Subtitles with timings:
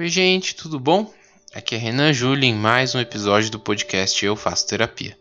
[0.00, 1.12] Oi, gente, tudo bom?
[1.52, 5.14] Aqui é Renan Júlio em mais um episódio do podcast Eu Faço Terapia.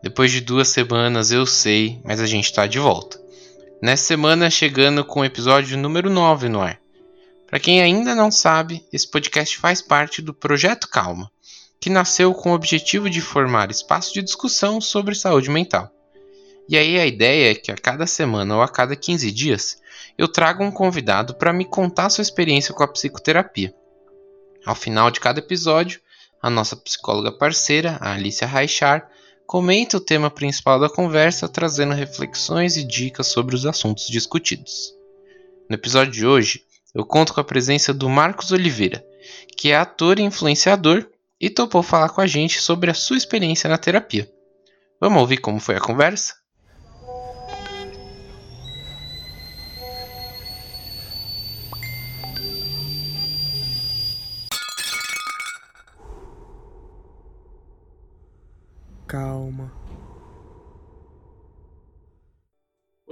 [0.00, 3.20] Depois de duas semanas, eu sei, mas a gente está de volta.
[3.82, 6.78] Nessa semana, chegando com o episódio número 9 no ar.
[7.48, 11.28] Para quem ainda não sabe, esse podcast faz parte do Projeto Calma,
[11.80, 15.90] que nasceu com o objetivo de formar espaço de discussão sobre saúde mental.
[16.68, 19.78] E aí a ideia é que a cada semana ou a cada 15 dias
[20.16, 23.74] eu trago um convidado para me contar sua experiência com a psicoterapia.
[24.64, 26.00] Ao final de cada episódio,
[26.40, 29.08] a nossa psicóloga parceira, a Alicia Raichar,
[29.46, 34.94] comenta o tema principal da conversa, trazendo reflexões e dicas sobre os assuntos discutidos.
[35.68, 39.04] No episódio de hoje, eu conto com a presença do Marcos Oliveira,
[39.56, 41.06] que é ator e influenciador
[41.40, 44.30] e topou falar com a gente sobre a sua experiência na terapia.
[45.00, 46.41] Vamos ouvir como foi a conversa?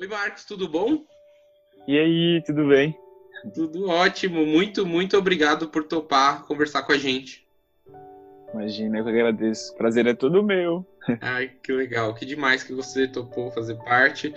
[0.00, 1.04] Oi, Marcos, tudo bom?
[1.86, 2.98] E aí, tudo bem?
[3.52, 4.46] Tudo ótimo.
[4.46, 7.46] Muito, muito obrigado por topar conversar com a gente.
[8.54, 9.76] Imagina, eu que agradeço.
[9.76, 10.86] Prazer é todo meu.
[11.20, 12.14] Ai, que legal.
[12.14, 14.34] Que demais que você topou fazer parte.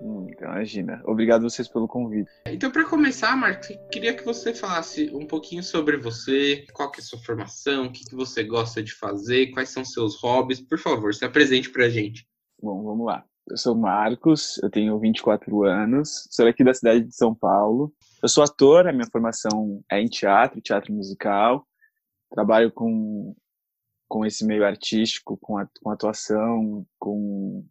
[0.00, 1.02] Hum, então, imagina.
[1.04, 2.30] Obrigado vocês pelo convite.
[2.46, 7.02] Então, para começar, Marcos, queria que você falasse um pouquinho sobre você, qual que é
[7.02, 10.60] a sua formação, o que, que você gosta de fazer, quais são seus hobbies.
[10.60, 12.24] Por favor, se apresente para a gente.
[12.62, 13.26] Bom, vamos lá.
[13.48, 17.92] Eu sou Marcos, eu tenho 24 anos, sou aqui da cidade de São Paulo.
[18.22, 21.66] Eu sou ator, a minha formação é em teatro, teatro musical.
[22.30, 23.34] Trabalho com,
[24.08, 27.66] com esse meio artístico, com, a, com atuação, com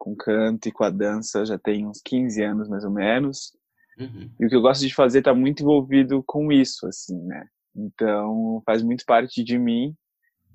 [0.00, 3.52] com canto e com a dança já tem uns 15 anos mais ou menos.
[3.98, 4.30] Uhum.
[4.40, 7.46] E o que eu gosto de fazer está muito envolvido com isso, assim, né?
[7.76, 9.94] Então, faz muito parte de mim.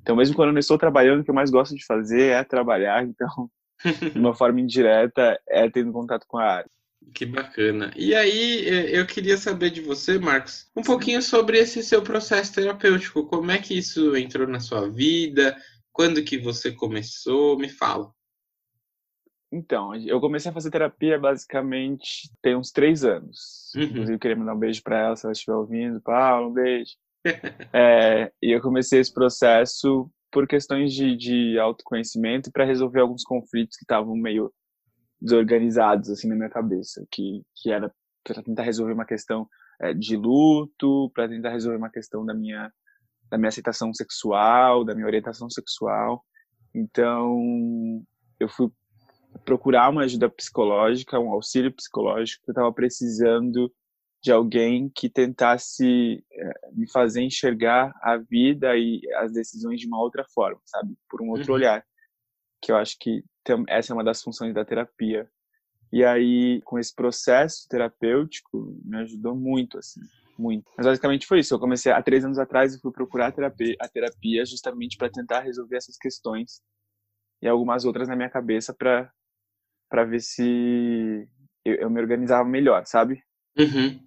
[0.01, 2.43] Então, mesmo quando eu não estou trabalhando, o que eu mais gosto de fazer é
[2.43, 3.05] trabalhar.
[3.07, 3.49] Então,
[3.83, 6.69] de uma forma indireta, é tendo contato com a área.
[7.13, 7.93] Que bacana.
[7.95, 13.27] E aí, eu queria saber de você, Marcos, um pouquinho sobre esse seu processo terapêutico.
[13.27, 15.55] Como é que isso entrou na sua vida?
[15.91, 17.57] Quando que você começou?
[17.57, 18.11] Me fala.
[19.51, 23.71] Então, eu comecei a fazer terapia basicamente tem uns três anos.
[23.75, 23.83] Uhum.
[23.83, 26.01] Inclusive, eu queria mandar um beijo para ela se ela estiver ouvindo.
[26.01, 26.91] Paulo, um beijo.
[27.73, 33.77] é, e eu comecei esse processo por questões de, de autoconhecimento para resolver alguns conflitos
[33.77, 34.51] que estavam meio
[35.21, 37.89] desorganizados assim na minha cabeça, que, que era
[38.21, 39.47] para tentar resolver uma questão
[39.79, 42.69] é, de luto, para tentar resolver uma questão da minha
[43.31, 46.21] da minha aceitação sexual, da minha orientação sexual.
[46.75, 48.03] Então,
[48.37, 48.69] eu fui
[49.45, 53.73] procurar uma ajuda psicológica, um auxílio psicológico, eu estava precisando
[54.25, 60.01] de alguém que tentasse é, me fazer enxergar a vida e as decisões de uma
[60.01, 60.97] outra forma, sabe?
[61.07, 61.59] Por um outro uhum.
[61.59, 61.85] olhar.
[62.59, 63.23] Que eu acho que
[63.69, 65.29] essa é uma das funções da terapia.
[65.93, 70.01] E aí, com esse processo terapêutico, me ajudou muito, assim,
[70.39, 70.71] muito.
[70.75, 71.53] Mas basicamente foi isso.
[71.53, 75.07] Eu comecei há três anos atrás, eu fui procurar a terapia, a terapia justamente para
[75.07, 76.63] tentar resolver essas questões
[77.43, 79.07] e algumas outras na minha cabeça para
[79.87, 81.29] para ver se
[81.63, 83.23] eu, eu, me organizava melhor, sabe?
[83.55, 84.03] Uhum.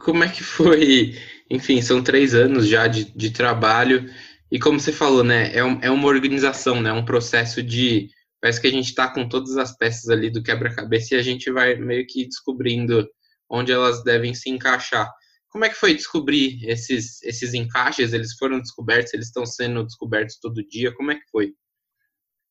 [0.00, 1.14] Como é que foi?
[1.50, 4.08] Enfim, são três anos já de, de trabalho
[4.50, 5.54] e como você falou, né?
[5.54, 6.92] É, um, é uma organização, né?
[6.92, 11.14] Um processo de parece que a gente está com todas as peças ali do quebra-cabeça
[11.14, 13.08] e a gente vai meio que descobrindo
[13.50, 15.10] onde elas devem se encaixar.
[15.50, 18.12] Como é que foi descobrir esses, esses encaixes?
[18.12, 19.14] Eles foram descobertos?
[19.14, 20.94] Eles estão sendo descobertos todo dia?
[20.94, 21.54] Como é que foi?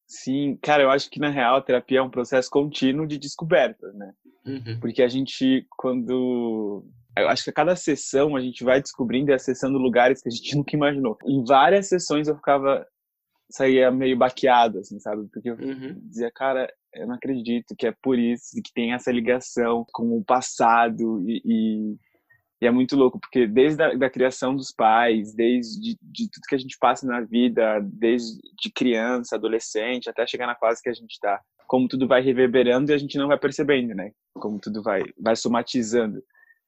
[0.07, 3.91] Sim, cara, eu acho que na real a terapia é um processo contínuo de descoberta,
[3.93, 4.13] né?
[4.45, 4.79] Uhum.
[4.79, 6.85] Porque a gente, quando.
[7.21, 10.31] Eu acho que a cada sessão a gente vai descobrindo e acessando lugares que a
[10.31, 11.17] gente nunca imaginou.
[11.25, 12.85] Em várias sessões eu ficava.
[13.49, 15.27] saía meio baqueado, assim, sabe?
[15.31, 15.99] Porque eu uhum.
[16.03, 20.23] dizia, cara, eu não acredito que é por isso, que tem essa ligação com o
[20.23, 21.97] passado e, e
[22.61, 26.55] e é muito louco, porque desde a da criação dos pais, desde de tudo que
[26.55, 30.93] a gente passa na vida, desde de criança, adolescente, até chegar na fase que a
[30.93, 34.11] gente está, como tudo vai reverberando e a gente não vai percebendo, né?
[34.33, 36.19] Como tudo vai, vai somatizando.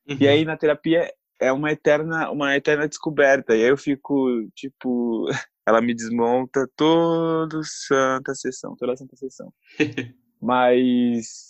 [0.10, 0.18] Uhum.
[0.20, 3.56] E aí na terapia é uma eterna, uma eterna descoberta.
[3.56, 5.26] E aí eu fico, tipo,
[5.66, 9.54] ela me desmonta toda santa sessão, toda santa sessão.
[10.42, 11.50] Mas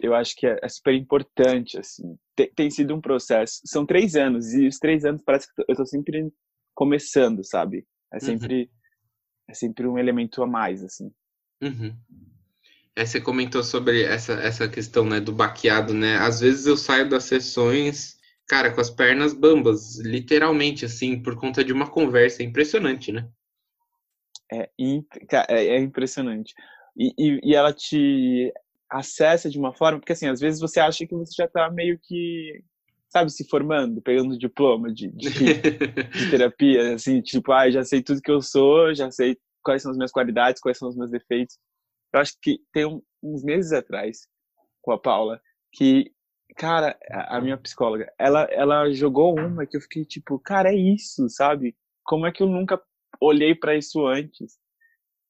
[0.00, 2.16] eu acho que é, é super importante, assim.
[2.34, 3.60] Tem, tem, sido um processo.
[3.64, 6.32] São três anos, e os três anos parece que eu tô sempre
[6.74, 7.86] começando, sabe?
[8.12, 8.20] É uhum.
[8.20, 8.68] sempre, uhum.
[9.48, 11.12] é sempre um elemento a mais, assim.
[11.62, 11.94] Uhum.
[13.00, 16.16] É, você comentou sobre essa, essa questão né, do baqueado, né?
[16.16, 18.20] Às vezes eu saio das sessões
[18.50, 22.42] cara, com as pernas bambas, literalmente, assim, por conta de uma conversa.
[22.42, 23.28] É impressionante, né?
[24.52, 24.68] É,
[25.48, 26.52] é, é impressionante.
[26.98, 28.52] E, e, e, ela te
[28.90, 31.96] acessa de uma forma, porque assim, às vezes você acha que você já tá meio
[32.02, 32.60] que,
[33.08, 35.54] sabe, se formando, pegando diploma de, de, de
[36.30, 39.96] terapia, assim, tipo, ah, já sei tudo que eu sou, já sei quais são as
[39.96, 41.56] minhas qualidades, quais são os meus defeitos.
[42.12, 44.26] Eu acho que tem um, uns meses atrás,
[44.82, 45.40] com a Paula,
[45.72, 46.12] que
[46.56, 51.28] cara, a minha psicóloga, ela, ela jogou uma que eu fiquei tipo, cara, é isso,
[51.28, 51.76] sabe?
[52.04, 52.80] Como é que eu nunca
[53.20, 54.58] olhei para isso antes?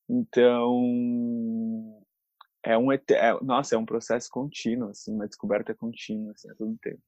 [0.09, 2.03] Então,
[2.65, 2.99] é um é,
[3.43, 7.01] nossa, é um processo contínuo, assim, uma descoberta contínua, assim, a todo tempo.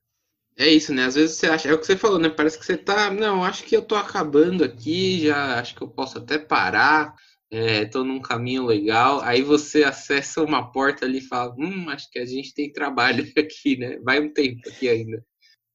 [0.57, 1.07] É isso, né?
[1.07, 2.29] Às vezes você acha, é o que você falou, né?
[2.29, 5.89] Parece que você tá, não, acho que eu tô acabando aqui, já acho que eu
[5.89, 7.17] posso até parar
[7.53, 12.11] estou é, num caminho legal, aí você acessa uma porta ali e fala, hum, acho
[12.11, 13.99] que a gente tem trabalho aqui, né?
[14.03, 15.23] Vai um tempo aqui ainda.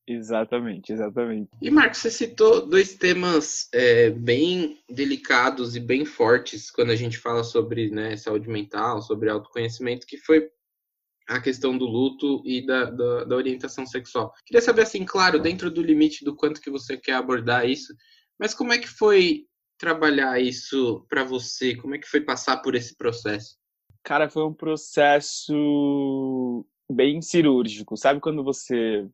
[0.10, 1.50] Exatamente, exatamente.
[1.62, 7.18] E Marcos, você citou dois temas é, bem delicados e bem fortes quando a gente
[7.18, 10.50] fala sobre né, saúde mental, sobre autoconhecimento, que foi
[11.28, 14.34] a questão do luto e da, da, da orientação sexual.
[14.46, 17.94] Queria saber, assim, claro, dentro do limite do quanto que você quer abordar isso,
[18.40, 19.46] mas como é que foi
[19.78, 21.76] trabalhar isso para você?
[21.76, 23.58] Como é que foi passar por esse processo?
[24.04, 27.98] Cara, foi um processo bem cirúrgico.
[27.98, 29.08] Sabe quando você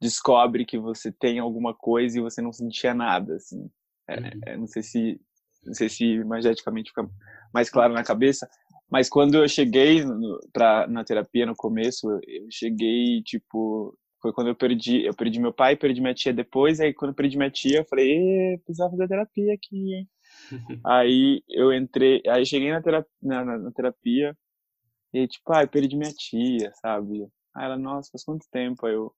[0.00, 3.70] descobre que você tem alguma coisa e você não sentia nada, assim?
[4.08, 4.40] É, uhum.
[4.46, 5.20] é, não sei se
[5.62, 7.06] não sei se imageticamente fica
[7.52, 8.48] mais claro na cabeça,
[8.90, 14.48] mas quando eu cheguei no, pra, na terapia no começo, eu cheguei tipo foi quando
[14.48, 17.50] eu perdi, eu perdi meu pai, perdi minha tia depois, aí quando eu perdi minha
[17.50, 20.08] tia, eu falei, precisava fazer terapia aqui, hein?
[20.84, 24.36] aí eu entrei, aí cheguei na terapia, na, na, na terapia
[25.12, 27.26] e tipo, ah, eu perdi minha tia, sabe?
[27.54, 28.86] Aí ela, nossa, faz quanto tempo?
[28.86, 29.12] Aí eu,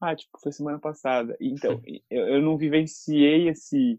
[0.00, 1.36] ah, tipo, foi semana passada.
[1.40, 1.80] Então,
[2.10, 3.98] eu, eu não vivenciei esse,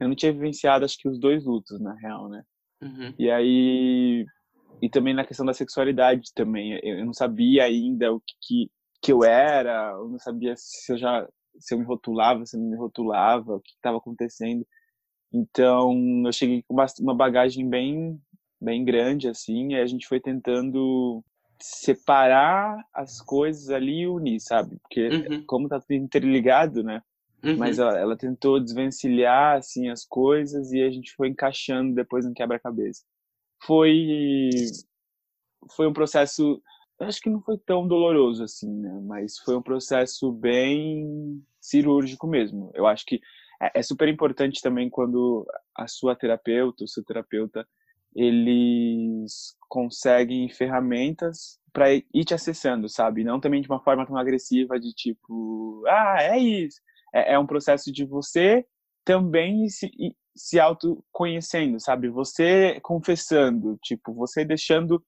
[0.00, 2.42] eu não tinha vivenciado, acho que os dois lutos, na real, né?
[2.82, 3.14] Uhum.
[3.18, 4.26] E aí,
[4.80, 8.70] e também na questão da sexualidade também, eu não sabia ainda o que, que
[9.04, 11.28] que eu era, eu não sabia se eu já
[11.58, 14.66] se eu me rotulava, se eu não me rotulava, o que estava acontecendo.
[15.32, 15.92] Então,
[16.24, 18.18] eu cheguei com uma bagagem bem
[18.60, 21.22] bem grande assim, e a gente foi tentando
[21.60, 24.78] separar as coisas ali e unir, sabe?
[24.80, 25.44] Porque uhum.
[25.46, 27.02] como tá tudo interligado, né?
[27.42, 27.58] Uhum.
[27.58, 32.32] Mas ela, ela, tentou desvencilhar assim as coisas e a gente foi encaixando depois no
[32.32, 33.02] quebra-cabeça.
[33.62, 34.50] Foi
[35.76, 36.62] foi um processo
[37.00, 39.00] acho que não foi tão doloroso assim, né?
[39.04, 42.70] Mas foi um processo bem cirúrgico mesmo.
[42.74, 43.20] Eu acho que
[43.60, 45.46] é, é super importante também quando
[45.76, 47.66] a sua terapeuta, o seu terapeuta,
[48.14, 53.24] eles conseguem ferramentas para ir te acessando, sabe?
[53.24, 56.80] Não também de uma forma tão agressiva de tipo, ah, é isso.
[57.12, 58.64] É, é um processo de você
[59.04, 59.90] também se,
[60.36, 62.08] se autoconhecendo, sabe?
[62.08, 65.04] Você confessando, tipo, você deixando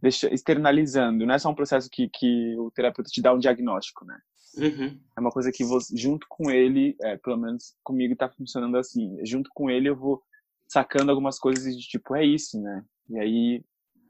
[0.00, 1.26] deixa, externalizando.
[1.26, 4.18] Não é só um processo que, que o terapeuta te dá um diagnóstico, né?
[4.56, 4.98] Uhum.
[5.16, 9.18] É uma coisa que você, junto com ele, é, pelo menos comigo está funcionando assim.
[9.24, 10.22] Junto com ele eu vou
[10.66, 12.82] sacando algumas coisas de tipo é isso, né?
[13.10, 13.64] E aí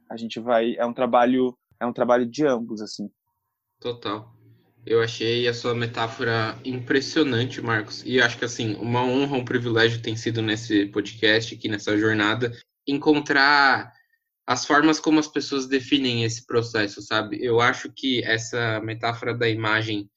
[0.08, 3.10] a gente vai é um trabalho é um trabalho de ambos assim.
[3.80, 4.32] Total.
[4.86, 8.04] Eu achei a sua metáfora impressionante, Marcos.
[8.06, 12.52] E acho que assim, uma honra, um privilégio tem sido nesse podcast aqui nessa jornada
[12.86, 13.92] encontrar
[14.46, 17.38] as formas como as pessoas definem esse processo, sabe?
[17.42, 20.08] Eu acho que essa metáfora da imagem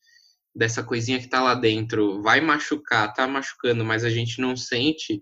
[0.55, 5.21] dessa coisinha que tá lá dentro vai machucar, tá machucando, mas a gente não sente,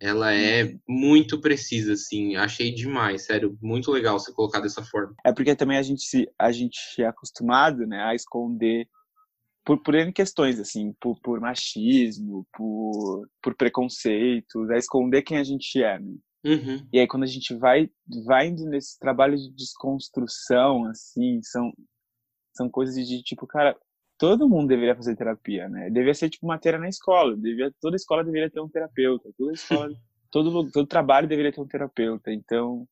[0.00, 0.80] ela é uhum.
[0.88, 2.36] muito precisa, assim.
[2.36, 5.14] Achei demais, sério, muito legal você colocar dessa forma.
[5.24, 8.88] É porque também a gente se a gente é acostumado, né, a esconder
[9.64, 15.44] por, por N questões, assim, por, por machismo, por, por preconceitos, a esconder quem a
[15.44, 16.16] gente é, né?
[16.44, 16.86] Uhum.
[16.92, 17.90] E aí quando a gente vai
[18.24, 21.72] vai indo nesse trabalho de desconstrução, assim, são
[22.52, 23.76] são coisas de tipo, cara,
[24.18, 25.88] todo mundo deveria fazer terapia, né?
[25.90, 29.94] Deveria ser tipo matéria na escola, devia, toda escola deveria ter um terapeuta, toda escola,
[30.30, 32.32] todo todo trabalho deveria ter um terapeuta.
[32.32, 32.86] Então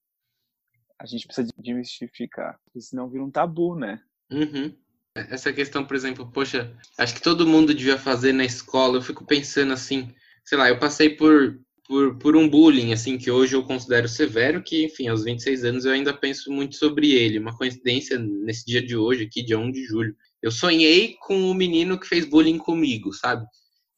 [0.98, 4.00] a gente precisa desmistificar, porque senão vira um tabu, né?
[4.30, 4.74] Uhum.
[5.14, 8.96] Essa questão, por exemplo, poxa, acho que todo mundo devia fazer na escola.
[8.96, 13.30] Eu fico pensando assim, sei lá, eu passei por por, por um bullying, assim, que
[13.30, 17.38] hoje eu considero severo, que, enfim, aos 26 anos eu ainda penso muito sobre ele.
[17.38, 20.16] Uma coincidência nesse dia de hoje, aqui, dia 1 de julho.
[20.42, 23.46] Eu sonhei com o menino que fez bullying comigo, sabe?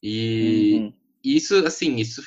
[0.01, 0.93] E uhum.
[1.23, 2.21] isso, assim, isso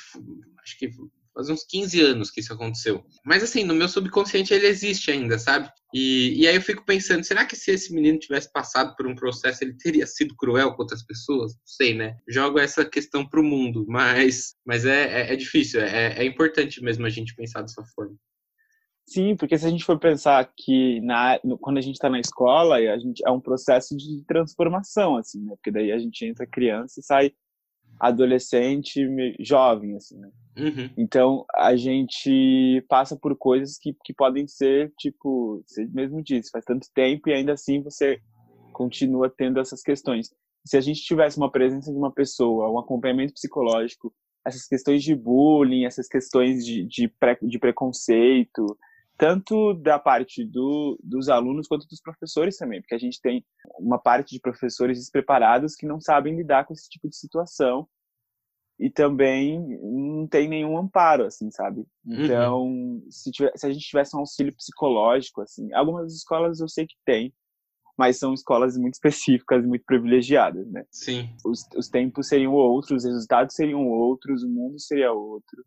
[0.63, 0.89] acho que
[1.33, 3.03] faz uns 15 anos que isso aconteceu.
[3.25, 5.69] Mas assim, no meu subconsciente ele existe ainda, sabe?
[5.93, 9.15] E, e aí eu fico pensando, será que se esse menino tivesse passado por um
[9.15, 11.53] processo, ele teria sido cruel com outras pessoas?
[11.53, 12.17] Não sei, né?
[12.27, 17.05] Jogo essa questão pro mundo, mas, mas é, é, é difícil, é, é importante mesmo
[17.05, 18.15] a gente pensar dessa forma.
[19.05, 22.77] Sim, porque se a gente for pensar que na, quando a gente está na escola,
[22.77, 25.55] a gente, é um processo de transformação, assim, né?
[25.55, 27.33] Porque daí a gente entra criança e sai
[27.99, 29.01] adolescente,
[29.39, 30.29] jovem, assim, né?
[30.57, 30.89] Uhum.
[30.97, 36.63] Então, a gente passa por coisas que, que podem ser, tipo, você mesmo disse, faz
[36.63, 38.19] tanto tempo e ainda assim você
[38.71, 40.29] continua tendo essas questões.
[40.65, 44.13] Se a gente tivesse uma presença de uma pessoa, um acompanhamento psicológico,
[44.45, 48.77] essas questões de bullying, essas questões de, de, pre, de preconceito,
[49.17, 53.45] tanto da parte do, dos alunos quanto dos professores também, porque a gente tem
[53.79, 57.87] uma parte de professores despreparados que não sabem lidar com esse tipo de situação
[58.79, 61.85] e também não tem nenhum amparo, assim, sabe?
[62.05, 62.25] Uhum.
[62.25, 63.07] Então, uhum.
[63.09, 66.95] se, tiver, se a gente tivesse um auxílio psicológico, assim, algumas escolas eu sei que
[67.05, 67.33] tem,
[67.97, 70.83] mas são escolas muito específicas, muito privilegiadas, né?
[70.91, 71.29] Sim.
[71.45, 75.63] Os, os tempos seriam outros, os resultados seriam outros, o mundo seria outro,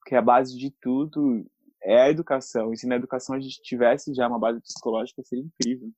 [0.00, 1.44] porque a base de tudo
[1.86, 2.72] é a educação.
[2.72, 5.90] E se na educação a gente tivesse já uma base psicológica, seria incrível.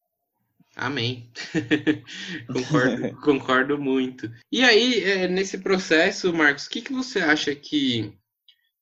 [0.77, 1.33] Amém.
[2.47, 4.31] concordo, concordo muito.
[4.53, 8.13] E aí, é, nesse processo, Marcos, o que, que você acha que,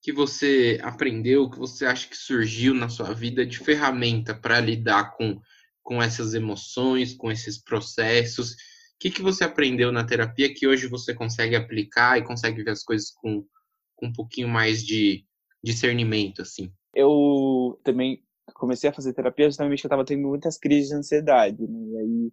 [0.02, 5.16] que você aprendeu, que você acha que surgiu na sua vida de ferramenta para lidar
[5.16, 5.40] com,
[5.82, 8.52] com essas emoções, com esses processos?
[8.52, 12.72] O que, que você aprendeu na terapia que hoje você consegue aplicar e consegue ver
[12.72, 13.46] as coisas com,
[13.94, 15.25] com um pouquinho mais de
[15.62, 16.72] discernimento, assim?
[16.96, 18.22] Eu também
[18.54, 21.78] comecei a fazer terapia justamente porque eu estava tendo muitas crises de ansiedade, né?
[21.88, 22.32] E aí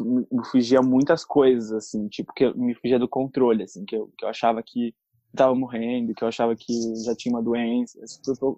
[0.00, 4.12] me fugia muitas coisas, assim, tipo, que eu me fugia do controle, assim, que eu,
[4.18, 4.92] que eu achava que
[5.32, 6.72] estava morrendo, que eu achava que
[7.04, 7.98] já tinha uma doença,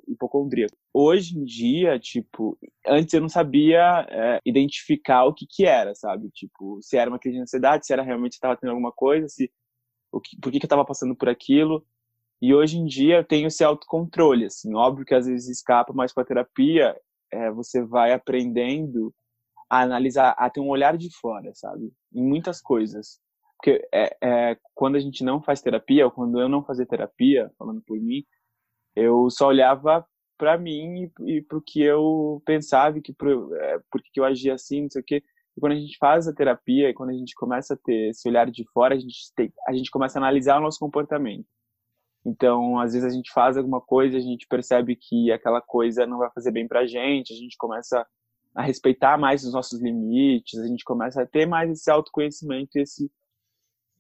[0.08, 0.76] hipocondríaco.
[0.92, 6.30] Hoje em dia, tipo, antes eu não sabia é, identificar o que que era, sabe?
[6.30, 9.50] Tipo, se era uma crise de ansiedade, se era realmente estava tendo alguma coisa, se
[10.12, 11.84] o que, por que que eu estava passando por aquilo.
[12.40, 16.12] E hoje em dia eu tenho esse autocontrole, assim, óbvio que às vezes escapa, mas
[16.12, 16.94] com a terapia
[17.32, 19.12] é, você vai aprendendo
[19.68, 21.92] a analisar, a ter um olhar de fora, sabe?
[22.14, 23.18] Em muitas coisas.
[23.56, 27.50] Porque é, é, quando a gente não faz terapia, ou quando eu não fazia terapia,
[27.58, 28.22] falando por mim,
[28.94, 30.06] eu só olhava
[30.38, 34.24] para mim e, e para o que eu pensava, que por, é, por que eu
[34.24, 35.22] agia assim, não sei o quê.
[35.56, 38.28] E quando a gente faz a terapia, e quando a gente começa a ter esse
[38.28, 41.46] olhar de fora, a gente, tem, a gente começa a analisar o nosso comportamento.
[42.26, 46.18] Então, às vezes a gente faz alguma coisa, a gente percebe que aquela coisa não
[46.18, 48.04] vai fazer bem pra gente, a gente começa
[48.52, 53.08] a respeitar mais os nossos limites, a gente começa a ter mais esse autoconhecimento, esse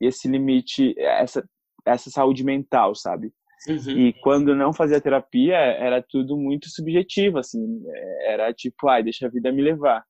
[0.00, 1.48] esse limite, essa
[1.86, 3.32] essa saúde mental, sabe?
[3.68, 3.90] Uhum.
[3.96, 7.80] E quando não fazia terapia, era tudo muito subjetivo, assim,
[8.22, 10.04] era tipo, ai, deixa a vida me levar.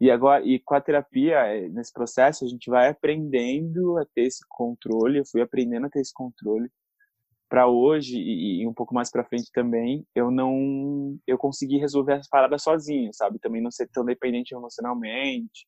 [0.00, 4.44] E agora, e com a terapia, nesse processo, a gente vai aprendendo a ter esse
[4.48, 6.68] controle, eu fui aprendendo a ter esse controle
[7.48, 12.14] para hoje e, e, um pouco mais para frente também, eu não eu consegui resolver
[12.14, 13.38] as paradas sozinho, sabe?
[13.38, 15.66] Também não ser tão dependente emocionalmente.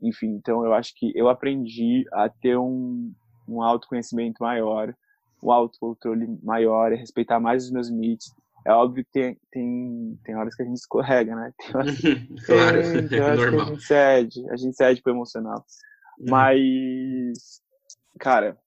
[0.00, 3.12] Enfim, então eu acho que eu aprendi a ter um,
[3.48, 4.94] um autoconhecimento maior,
[5.42, 8.32] um autocontrole maior, e respeitar mais os meus limites.
[8.66, 11.52] É óbvio que tem, tem, tem horas que a gente escorrega, né?
[11.58, 11.98] Tem horas,
[12.46, 15.64] claro, tem, tem horas que a gente cede, a gente cede pro emocional.
[16.18, 16.26] Uhum.
[16.30, 17.60] Mas,
[18.18, 18.58] cara,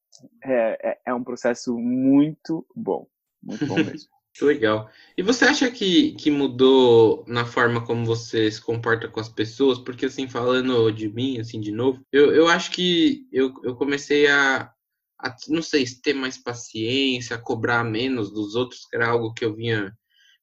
[0.43, 3.07] é, é, é um processo muito bom.
[3.41, 4.09] Muito bom mesmo.
[4.41, 4.89] Legal.
[5.17, 9.79] E você acha que, que mudou na forma como você se comporta com as pessoas?
[9.79, 14.27] Porque, assim, falando de mim, assim, de novo, eu, eu acho que eu, eu comecei
[14.27, 14.71] a,
[15.19, 19.43] a, não sei, ter mais paciência, a cobrar menos dos outros, que era algo que
[19.43, 19.91] eu vinha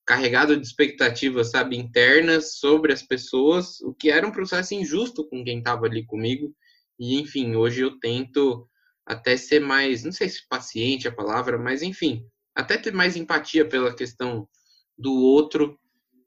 [0.05, 5.45] carregado de expectativas, sabe, internas sobre as pessoas, o que era um processo injusto com
[5.45, 6.55] quem estava ali comigo.
[6.99, 8.69] E, enfim, hoje eu tento
[9.07, 13.17] até ser mais, não sei se paciente é a palavra, mas enfim, até ter mais
[13.17, 14.49] empatia pela questão
[14.97, 15.79] do outro,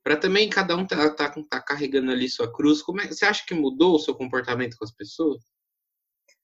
[0.03, 2.81] para também cada um tá, tá, tá, carregando ali sua cruz.
[2.81, 5.43] Como é, você acha que mudou o seu comportamento com as pessoas?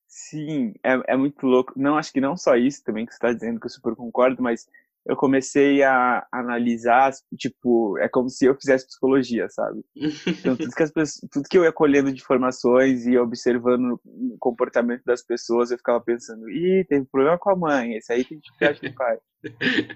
[0.07, 1.73] Sim, é, é muito louco.
[1.75, 4.43] Não, acho que não só isso também que você está dizendo, que eu super concordo,
[4.43, 4.67] mas
[5.05, 9.83] eu comecei a analisar, tipo, é como se eu fizesse psicologia, sabe?
[9.95, 14.37] Então, tudo que, as pessoas, tudo que eu ia colhendo de informações e observando o
[14.39, 18.39] comportamento das pessoas, eu ficava pensando, ih, teve problema com a mãe, esse aí tem
[18.39, 19.17] dificuldade com o pai.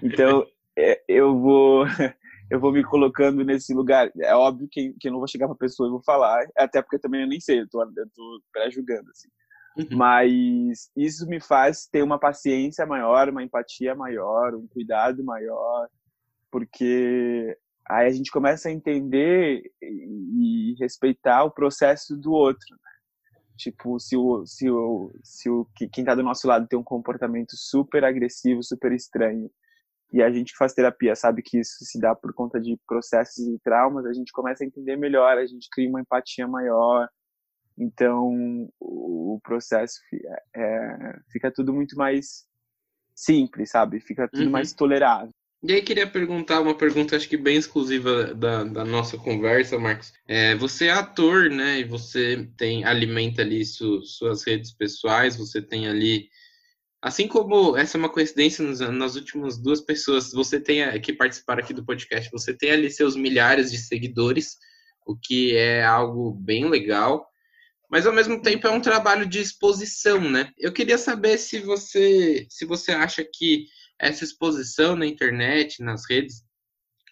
[0.02, 0.46] Então,
[0.78, 1.84] é, eu vou
[2.50, 4.10] eu vou me colocando nesse lugar.
[4.20, 6.98] É óbvio que, que eu não vou chegar pra pessoa e vou falar, até porque
[6.98, 9.28] também eu nem sei, eu tô, eu tô pré-julgando, assim.
[9.78, 9.96] Uhum.
[9.96, 15.88] Mas isso me faz ter uma paciência maior, uma empatia maior, um cuidado maior,
[16.50, 17.56] porque
[17.88, 22.66] aí a gente começa a entender e respeitar o processo do outro.
[22.72, 22.90] Né?
[23.56, 27.52] Tipo, se o, se o, se o quem está do nosso lado tem um comportamento
[27.54, 29.48] super agressivo, super estranho,
[30.12, 33.46] e a gente que faz terapia sabe que isso se dá por conta de processos
[33.46, 37.08] e traumas, a gente começa a entender melhor, a gente cria uma empatia maior.
[37.78, 40.00] Então, o processo
[40.54, 42.44] é, fica tudo muito mais
[43.14, 44.00] simples, sabe?
[44.00, 44.50] Fica tudo uhum.
[44.50, 45.30] mais tolerável.
[45.60, 50.12] E aí queria perguntar uma pergunta acho que bem exclusiva da, da nossa conversa, Marcos.
[50.26, 51.80] É, você é ator, né?
[51.80, 56.28] E você tem alimenta ali su, suas redes pessoais, você tem ali
[57.02, 61.58] assim como essa é uma coincidência nas, nas últimas duas pessoas, você tem que participar
[61.58, 64.58] aqui do podcast, você tem ali seus milhares de seguidores,
[65.06, 67.26] o que é algo bem legal.
[67.90, 70.52] Mas ao mesmo tempo é um trabalho de exposição, né?
[70.58, 73.66] Eu queria saber se você se você acha que
[73.98, 76.44] essa exposição na internet, nas redes,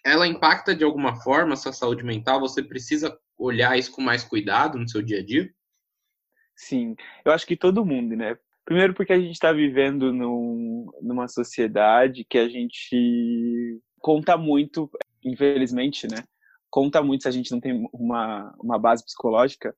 [0.05, 2.39] ela impacta de alguma forma a sua saúde mental?
[2.39, 5.49] Você precisa olhar isso com mais cuidado no seu dia a dia?
[6.55, 8.37] Sim, eu acho que todo mundo, né?
[8.63, 14.89] Primeiro porque a gente está vivendo num, numa sociedade que a gente conta muito,
[15.23, 16.23] infelizmente, né?
[16.69, 19.75] Conta muito se a gente não tem uma, uma base psicológica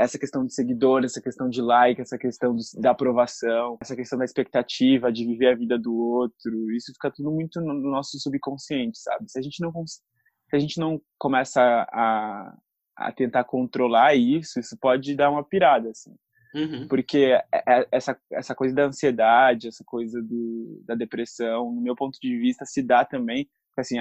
[0.00, 4.24] essa questão de seguidores, essa questão de like, essa questão da aprovação, essa questão da
[4.24, 9.30] expectativa de viver a vida do outro, isso fica tudo muito no nosso subconsciente, sabe?
[9.30, 12.56] Se a gente não se a gente não começa a,
[12.96, 16.14] a tentar controlar isso, isso pode dar uma pirada, assim.
[16.54, 16.88] Uhum.
[16.88, 21.94] Porque é, é, essa, essa coisa da ansiedade, essa coisa do, da depressão, no meu
[21.94, 23.96] ponto de vista, se dá também, assim,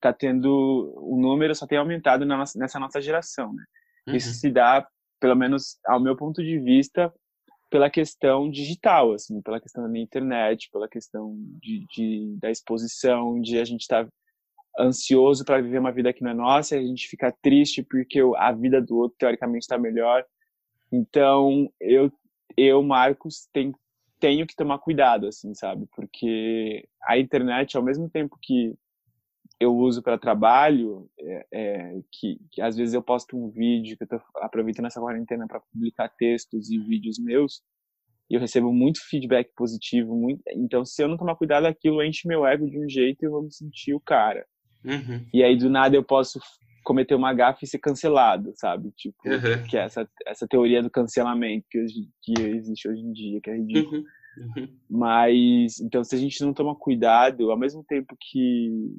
[0.00, 3.64] tá tendo, o número só tem aumentado na nossa, nessa nossa geração, né?
[4.08, 4.14] Uhum.
[4.14, 4.86] Isso se dá
[5.20, 7.12] pelo menos ao meu ponto de vista,
[7.70, 13.40] pela questão digital, assim, pela questão da minha internet, pela questão de, de da exposição,
[13.40, 14.10] de a gente estar tá
[14.78, 18.52] ansioso para viver uma vida que não é nossa, a gente fica triste porque a
[18.52, 20.24] vida do outro teoricamente está melhor.
[20.92, 22.10] Então, eu,
[22.56, 23.72] eu Marcos, tem,
[24.18, 25.86] tenho que tomar cuidado, assim, sabe?
[25.94, 28.74] Porque a internet, ao mesmo tempo que
[29.60, 34.04] eu uso para trabalho, é, é, que, que, às vezes eu posto um vídeo que
[34.04, 37.62] eu tô aproveitando essa quarentena para publicar textos e vídeos meus,
[38.30, 42.26] e eu recebo muito feedback positivo, muito, então se eu não tomar cuidado aquilo enche
[42.26, 44.46] meu ego de um jeito e eu vou me sentir o cara.
[44.82, 45.26] Uhum.
[45.34, 46.40] E aí do nada eu posso
[46.82, 48.90] cometer uma gafe e ser cancelado, sabe?
[48.96, 49.62] Tipo, uhum.
[49.68, 53.50] que é essa essa teoria do cancelamento que, hoje, que existe hoje em dia, que
[53.50, 53.98] é ridículo.
[53.98, 54.04] Uhum.
[54.56, 54.68] Uhum.
[54.88, 58.96] Mas, então, se a gente não toma cuidado, ao mesmo tempo que,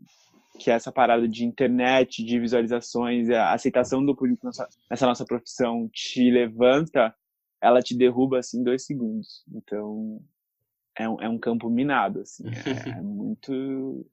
[0.61, 5.25] que é essa parada de internet, de visualizações, a aceitação do público nessa, nessa nossa
[5.25, 7.13] profissão te levanta,
[7.59, 9.43] ela te derruba assim em dois segundos.
[9.51, 10.21] Então
[10.95, 12.43] é um, é um campo minado, assim.
[12.47, 14.05] É, é muito.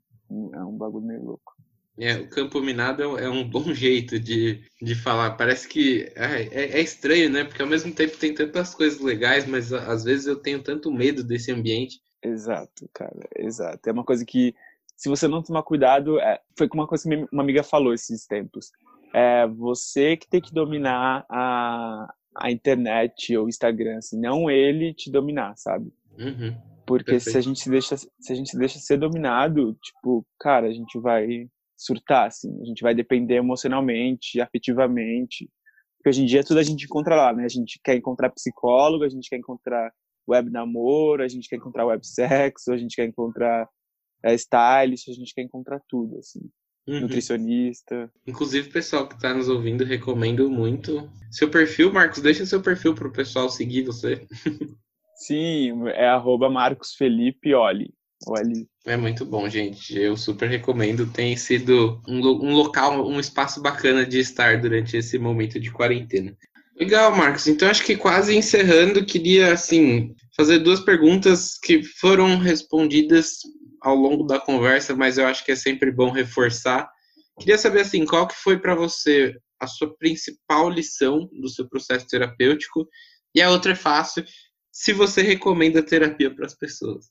[0.55, 1.55] É um bagulho meio louco.
[1.99, 5.33] É, o campo minado é um bom jeito de, de falar.
[5.33, 7.45] Parece que é, é, é, estranho, né?
[7.45, 11.25] Porque ao mesmo tempo tem tantas coisas legais, mas às vezes eu tenho tanto medo
[11.25, 12.01] desse ambiente.
[12.23, 13.89] Exato, cara, exato.
[13.89, 14.55] É uma coisa que
[14.99, 18.73] se você não tomar cuidado, é, foi uma coisa que uma amiga falou esses tempos.
[19.15, 24.93] É você que tem que dominar a, a internet ou o Instagram, assim, não ele
[24.93, 25.93] te dominar, sabe?
[26.19, 26.53] Uhum.
[26.85, 30.67] Porque se a gente se deixa se a gente se deixa ser dominado, tipo, cara,
[30.67, 35.49] a gente vai surtar, assim, a gente vai depender emocionalmente, afetivamente.
[35.97, 37.45] Porque hoje em dia tudo a gente encontra lá, né?
[37.45, 39.93] A gente quer encontrar psicólogo, a gente quer encontrar
[40.29, 43.69] web namoro, a gente quer encontrar web sexo, a gente quer encontrar
[44.23, 46.41] é, stylist, a gente quer encontrar tudo, assim.
[46.87, 47.01] Uhum.
[47.01, 48.11] Nutricionista.
[48.27, 51.11] Inclusive, pessoal que está nos ouvindo, recomendo muito.
[51.31, 54.27] Seu perfil, Marcos, deixa seu perfil para o pessoal seguir você.
[55.17, 57.93] Sim, é arroba Marcos Felipe Oli.
[58.27, 58.67] Oli.
[58.87, 59.99] É muito bom, gente.
[59.99, 61.07] Eu super recomendo.
[61.07, 66.37] Tem sido um, um local, um espaço bacana de estar durante esse momento de quarentena.
[66.79, 67.47] Legal, Marcos.
[67.49, 73.41] Então acho que quase encerrando, queria assim fazer duas perguntas que foram respondidas
[73.81, 76.91] ao longo da conversa, mas eu acho que é sempre bom reforçar.
[77.39, 82.07] Queria saber assim, qual que foi para você a sua principal lição do seu processo
[82.07, 82.89] terapêutico?
[83.35, 84.25] E a outra é fácil,
[84.73, 87.11] se você recomenda terapia para as pessoas.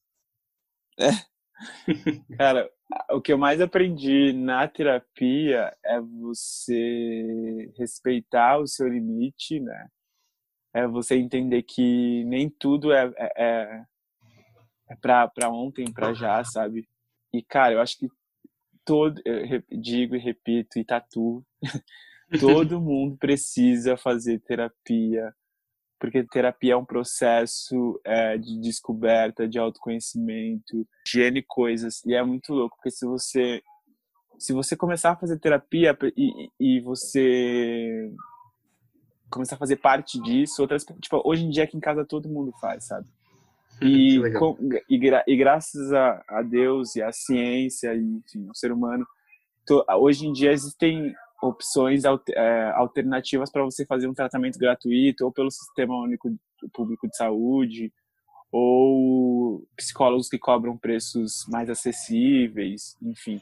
[1.00, 1.10] É.
[2.38, 2.70] Cara,
[3.12, 9.88] o que eu mais aprendi na terapia é você respeitar o seu limite, né?
[10.74, 13.86] É você entender que nem tudo é, é, é é
[14.96, 16.88] pra, pra ontem, pra já, sabe?
[17.34, 18.08] E, cara, eu acho que
[18.86, 19.22] todo,
[19.70, 21.44] digo e repito, e tatu,
[22.40, 25.34] todo mundo precisa fazer terapia
[26.00, 32.24] porque terapia é um processo é, de descoberta, de autoconhecimento, de N coisas, e é
[32.24, 33.62] muito louco, porque se você
[34.40, 38.12] se você começar a fazer terapia e, e você
[39.32, 42.52] começar a fazer parte disso, outras tipo hoje em dia aqui em casa todo mundo
[42.62, 43.08] faz, sabe?
[43.82, 44.58] E, com,
[44.90, 49.06] e, e, graças a, a, Deus e à ciência e enfim, ao ser humano,
[49.66, 52.04] to, hoje em dia existem opções
[52.36, 56.36] é, alternativas para você fazer um tratamento gratuito ou pelo Sistema Único
[56.74, 57.94] Público de Saúde
[58.52, 63.40] ou psicólogos que cobram preços mais acessíveis, enfim.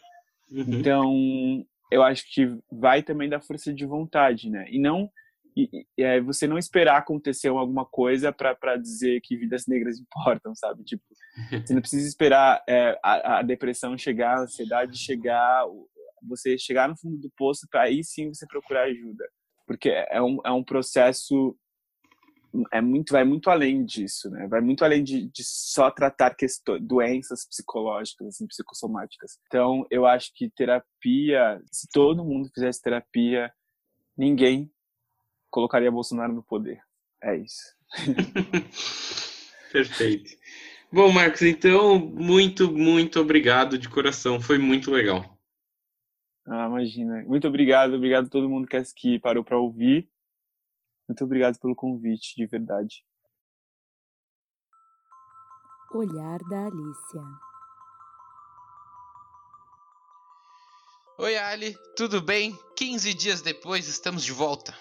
[0.51, 0.65] Uhum.
[0.67, 4.65] Então, eu acho que vai também da força de vontade, né?
[4.69, 5.09] E não
[5.55, 10.53] e, e é, você não esperar acontecer alguma coisa para dizer que vidas negras importam,
[10.53, 10.83] sabe?
[10.83, 11.03] Tipo,
[11.49, 15.65] você não precisa esperar é, a, a, depressão chegar, a ansiedade chegar,
[16.27, 19.23] você chegar no fundo do poço para aí sim você procurar ajuda,
[19.65, 21.57] porque é um, é um processo
[22.71, 24.47] é muito vai muito além disso, né?
[24.47, 29.37] Vai muito além de, de só tratar questões, doenças psicológicas, assim, psicossomáticas.
[29.47, 33.51] Então, eu acho que terapia, se todo mundo fizesse terapia,
[34.17, 34.71] ninguém
[35.55, 36.81] colocaria Bolsonaro no poder.
[37.23, 37.73] É isso.
[39.71, 40.31] Perfeito.
[40.91, 44.41] Bom, Marcos, então, muito, muito obrigado de coração.
[44.41, 45.23] Foi muito legal.
[46.45, 47.23] Ah, imagina.
[47.23, 50.09] Muito obrigado, obrigado a todo mundo que parou para ouvir.
[51.07, 53.05] Muito obrigado pelo convite, de verdade.
[55.93, 57.21] Olhar da Alicia.
[61.17, 62.53] Oi, Ali, tudo bem?
[62.75, 64.77] 15 dias depois estamos de volta.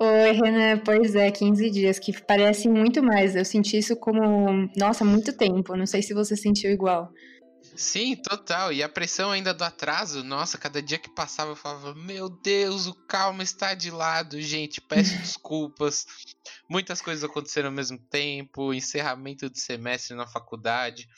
[0.00, 0.78] Oi, Renan.
[0.78, 3.36] Pois é, 15 dias, que parece muito mais.
[3.36, 5.76] Eu senti isso como, nossa, muito tempo.
[5.76, 7.12] Não sei se você sentiu igual.
[7.76, 8.72] Sim, total.
[8.72, 12.86] E a pressão ainda do atraso, nossa, cada dia que passava eu falava: Meu Deus,
[12.86, 14.80] o calma está de lado, gente.
[14.80, 16.06] Peço desculpas.
[16.68, 21.08] Muitas coisas aconteceram ao mesmo tempo, encerramento de semestre na faculdade.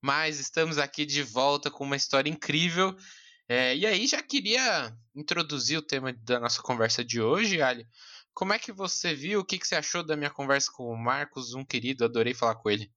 [0.00, 2.94] Mas estamos aqui de volta com uma história incrível.
[3.48, 7.86] É, e aí, já queria introduzir o tema da nossa conversa de hoje, Ali.
[8.32, 9.40] Como é que você viu?
[9.40, 12.04] O que, que você achou da minha conversa com o Marcos, um querido?
[12.04, 12.90] Adorei falar com ele.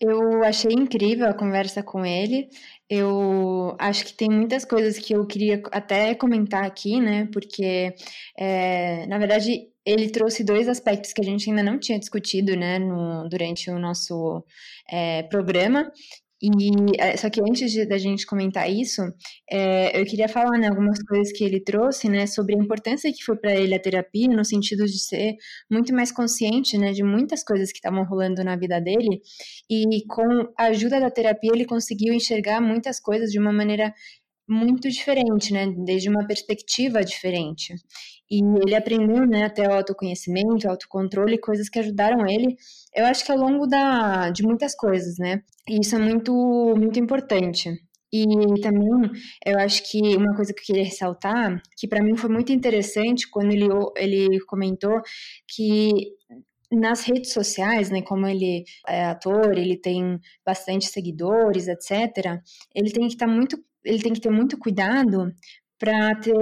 [0.00, 2.48] Eu achei incrível a conversa com ele.
[2.88, 7.28] Eu acho que tem muitas coisas que eu queria até comentar aqui, né?
[7.32, 7.92] Porque,
[8.38, 12.78] é, na verdade, ele trouxe dois aspectos que a gente ainda não tinha discutido, né,
[12.78, 14.44] no, durante o nosso
[14.88, 15.90] é, programa,
[16.40, 19.02] e é, só que antes de, da gente comentar isso,
[19.50, 23.24] é, eu queria falar né, algumas coisas que ele trouxe, né, sobre a importância que
[23.24, 25.36] foi para ele a terapia, no sentido de ser
[25.70, 29.20] muito mais consciente, né, de muitas coisas que estavam rolando na vida dele,
[29.68, 33.92] e com a ajuda da terapia ele conseguiu enxergar muitas coisas de uma maneira
[34.48, 37.74] muito diferente, né, desde uma perspectiva diferente.
[38.30, 42.56] E ele aprendeu, né, até o autoconhecimento, autocontrole, coisas que ajudaram ele,
[42.94, 46.32] eu acho que ao longo da, de muitas coisas, né, e isso é muito,
[46.76, 47.70] muito importante.
[48.12, 48.24] E
[48.62, 49.10] também
[49.44, 53.28] eu acho que uma coisa que eu queria ressaltar, que para mim foi muito interessante
[53.28, 55.00] quando ele, ele comentou
[55.46, 55.90] que
[56.70, 62.40] nas redes sociais, né, como ele é ator, ele tem bastante seguidores, etc.,
[62.74, 65.32] ele tem que estar tá muito ele tem que ter muito cuidado
[65.78, 66.34] para ter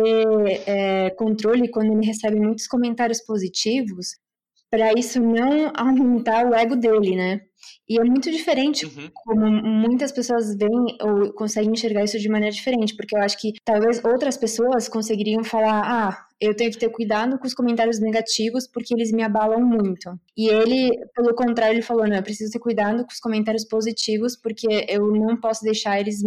[0.67, 4.17] é, controle quando ele recebe muitos comentários positivos,
[4.71, 7.41] para isso não aumentar o ego dele, né?
[7.89, 9.09] E é muito diferente uhum.
[9.15, 13.53] como muitas pessoas veem ou conseguem enxergar isso de maneira diferente, porque eu acho que
[13.65, 18.67] talvez outras pessoas conseguiriam falar: ah, eu tenho que ter cuidado com os comentários negativos
[18.67, 20.19] porque eles me abalam muito.
[20.37, 24.37] E ele, pelo contrário, ele falou: não, eu preciso ter cuidado com os comentários positivos
[24.37, 26.23] porque eu não posso deixar eles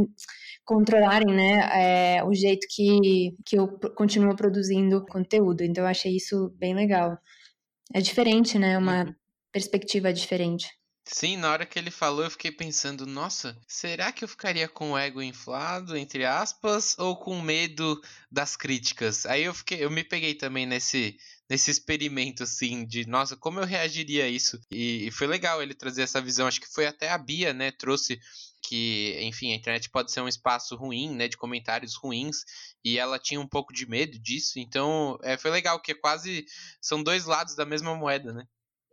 [0.70, 5.64] controlarem, né, é, o jeito que, que eu continuo produzindo conteúdo.
[5.64, 7.18] Então, eu achei isso bem legal.
[7.92, 9.16] É diferente, né, uma uhum.
[9.52, 10.70] perspectiva diferente.
[11.04, 14.92] Sim, na hora que ele falou, eu fiquei pensando, nossa, será que eu ficaria com
[14.92, 18.00] o ego inflado, entre aspas, ou com medo
[18.32, 19.26] das críticas?
[19.26, 21.18] Aí eu fiquei, eu me peguei também nesse
[21.50, 24.60] nesse experimento assim de, nossa, como eu reagiria a isso?
[24.70, 27.72] E, e foi legal ele trazer essa visão, acho que foi até a Bia, né,
[27.72, 28.20] trouxe
[28.70, 32.38] que, enfim, a internet pode ser um espaço ruim, né, de comentários ruins,
[32.86, 36.46] e ela tinha um pouco de medo disso, então é, foi legal, que é quase,
[36.80, 38.44] são dois lados da mesma moeda, né.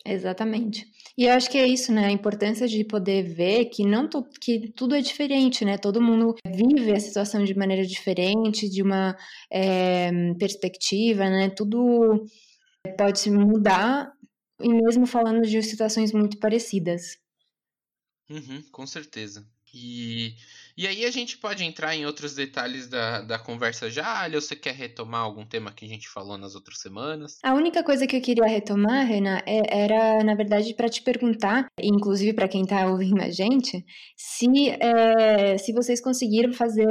[0.04, 0.86] Exatamente.
[1.18, 2.06] E eu acho que é isso, né?
[2.06, 4.08] A importância de poder ver que não
[4.40, 5.76] que tudo é diferente, né?
[5.76, 9.16] Todo mundo vive a situação de maneira diferente, de uma
[9.52, 11.50] é, perspectiva, né?
[11.50, 12.24] Tudo
[12.96, 14.12] pode se mudar,
[14.60, 17.18] e mesmo falando de situações muito parecidas.
[18.30, 19.44] Uhum, com certeza.
[19.76, 20.34] E,
[20.76, 24.56] e aí a gente pode entrar em outros detalhes da, da conversa já, ou você
[24.56, 27.38] quer retomar algum tema que a gente falou nas outras semanas?
[27.42, 31.66] A única coisa que eu queria retomar, Renan, é, era, na verdade, para te perguntar,
[31.80, 33.84] inclusive para quem está ouvindo a gente,
[34.16, 36.86] se, é, se vocês conseguiram fazer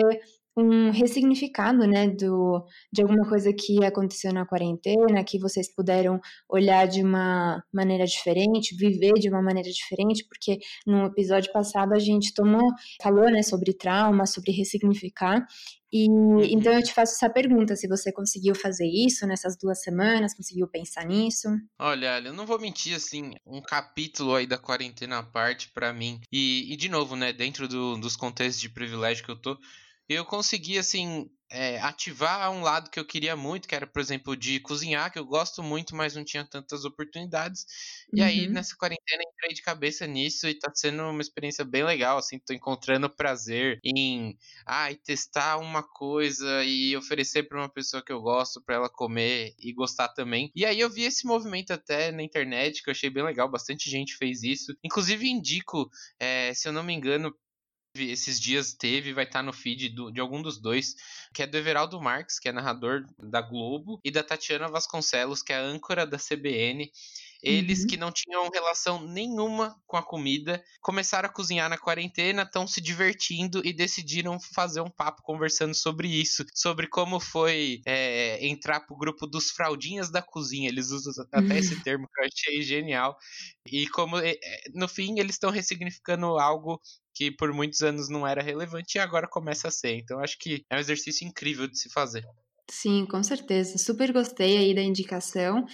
[0.57, 6.87] um ressignificado, né, do, de alguma coisa que aconteceu na quarentena, que vocês puderam olhar
[6.87, 12.33] de uma maneira diferente, viver de uma maneira diferente, porque no episódio passado a gente
[12.33, 12.67] tomou,
[13.01, 15.45] falou, né, sobre trauma, sobre ressignificar,
[15.91, 16.41] e uhum.
[16.41, 20.67] então eu te faço essa pergunta, se você conseguiu fazer isso nessas duas semanas, conseguiu
[20.67, 21.47] pensar nisso?
[21.79, 26.19] Olha, eu não vou mentir, assim, um capítulo aí da quarentena à parte para mim,
[26.31, 29.57] e, e de novo, né, dentro do, dos contextos de privilégio que eu tô,
[30.07, 34.35] eu consegui, assim, é, ativar um lado que eu queria muito, que era, por exemplo,
[34.35, 37.65] de cozinhar, que eu gosto muito, mas não tinha tantas oportunidades.
[38.13, 38.27] E uhum.
[38.27, 42.39] aí, nessa quarentena, entrei de cabeça nisso e tá sendo uma experiência bem legal, assim,
[42.39, 48.21] tô encontrando prazer em, ah, testar uma coisa e oferecer para uma pessoa que eu
[48.21, 50.51] gosto, para ela comer e gostar também.
[50.55, 53.89] E aí eu vi esse movimento até na internet, que eu achei bem legal, bastante
[53.89, 54.75] gente fez isso.
[54.83, 55.89] Inclusive, indico,
[56.19, 57.33] é, se eu não me engano,
[58.03, 60.95] esses dias teve, vai estar tá no feed do, de algum dos dois,
[61.33, 65.53] que é do Everaldo Marques, que é narrador da Globo, e da Tatiana Vasconcelos, que
[65.53, 66.91] é a âncora da CBN.
[67.45, 67.87] Eles uhum.
[67.87, 72.81] que não tinham relação nenhuma com a comida começaram a cozinhar na quarentena, estão se
[72.81, 78.97] divertindo e decidiram fazer um papo conversando sobre isso, sobre como foi é, entrar pro
[78.97, 80.69] grupo dos fraldinhas da cozinha.
[80.69, 83.15] Eles usam até esse termo que eu achei genial.
[83.71, 84.35] E como é,
[84.73, 86.81] no fim eles estão ressignificando algo
[87.15, 89.95] que por muitos anos não era relevante e agora começa a ser.
[89.95, 92.23] Então acho que é um exercício incrível de se fazer.
[92.69, 93.77] Sim, com certeza.
[93.77, 95.65] Super gostei aí da indicação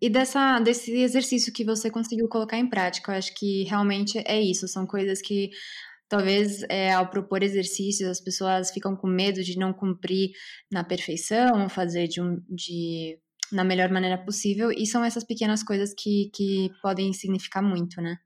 [0.00, 3.12] e dessa, desse exercício que você conseguiu colocar em prática.
[3.12, 4.66] Eu acho que realmente é isso.
[4.66, 5.50] São coisas que
[6.08, 10.30] talvez é, ao propor exercícios as pessoas ficam com medo de não cumprir
[10.72, 13.18] na perfeição, fazer de, um, de
[13.52, 14.72] na melhor maneira possível.
[14.72, 18.16] E são essas pequenas coisas que, que podem significar muito, né?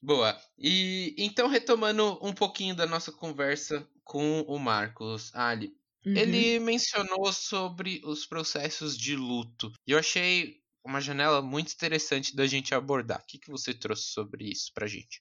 [0.00, 0.40] Boa.
[0.56, 5.76] E então, retomando um pouquinho da nossa conversa com o Marcos Ali.
[6.06, 6.16] Uhum.
[6.16, 9.72] Ele mencionou sobre os processos de luto.
[9.86, 13.20] E eu achei uma janela muito interessante da gente abordar.
[13.20, 15.20] O que, que você trouxe sobre isso pra gente?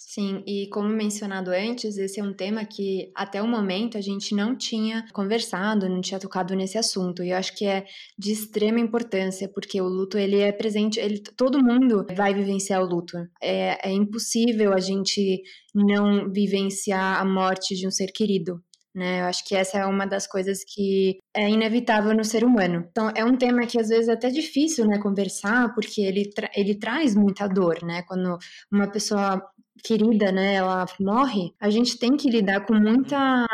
[0.00, 4.32] Sim, e como mencionado antes, esse é um tema que até o momento a gente
[4.32, 7.22] não tinha conversado, não tinha tocado nesse assunto.
[7.22, 7.84] E eu acho que é
[8.16, 12.86] de extrema importância, porque o luto ele é presente, ele, todo mundo vai vivenciar o
[12.86, 13.16] luto.
[13.42, 15.42] É, é impossível a gente
[15.74, 18.62] não vivenciar a morte de um ser querido
[18.94, 19.20] né?
[19.20, 22.84] Eu acho que essa é uma das coisas que é inevitável no ser humano.
[22.90, 26.50] Então, é um tema que às vezes é até difícil, né, conversar, porque ele, tra
[26.54, 28.02] ele traz muita dor, né?
[28.08, 28.36] Quando
[28.72, 29.40] uma pessoa
[29.82, 33.46] querida, né, ela morre, a gente tem que lidar com muita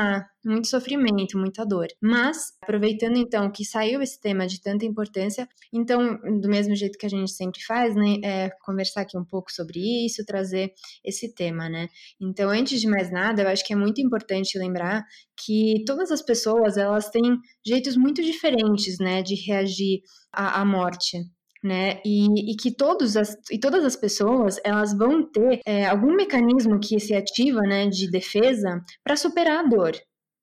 [0.45, 1.87] muito sofrimento, muita dor.
[2.01, 7.07] Mas, aproveitando então que saiu esse tema de tanta importância, então, do mesmo jeito que
[7.07, 11.69] a gente sempre faz, né, é conversar aqui um pouco sobre isso, trazer esse tema,
[11.69, 11.89] né?
[12.21, 15.05] Então, antes de mais nada, eu acho que é muito importante lembrar
[15.37, 21.19] que todas as pessoas, elas têm jeitos muito diferentes, né, de reagir à, à morte
[21.65, 22.01] né?
[22.05, 26.79] E, e, que todos as, e todas as pessoas elas vão ter é, algum mecanismo
[26.79, 29.93] que se ativa, né, de defesa para superar a dor.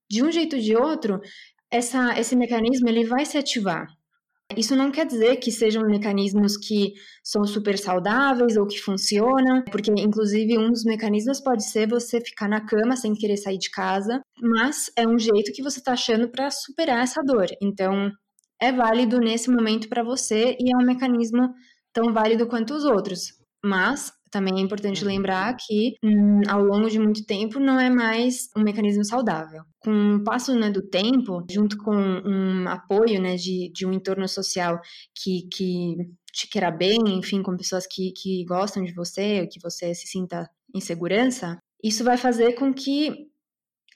[0.10, 1.22] De um jeito ou de outro,
[1.70, 3.88] essa, esse mecanismo ele vai se ativar.
[4.58, 9.92] Isso não quer dizer que sejam mecanismos que são super saudáveis ou que funcionam, porque
[9.98, 14.22] inclusive um dos mecanismos pode ser você ficar na cama sem querer sair de casa,
[14.42, 17.48] mas é um jeito que você está achando para superar essa dor.
[17.62, 18.12] Então,
[18.62, 21.54] é válido nesse momento para você e é um mecanismo
[21.92, 23.34] tão válido quanto os outros.
[23.64, 25.10] Mas também é importante uhum.
[25.10, 29.64] lembrar que hum, ao longo de muito tempo não é mais um mecanismo saudável.
[29.80, 34.28] Com o passo né, do tempo, junto com um apoio né, de, de um entorno
[34.28, 34.80] social
[35.14, 35.96] que, que
[36.32, 40.50] te queira bem, enfim, com pessoas que, que gostam de você, que você se sinta
[40.74, 43.28] em segurança, isso vai fazer com que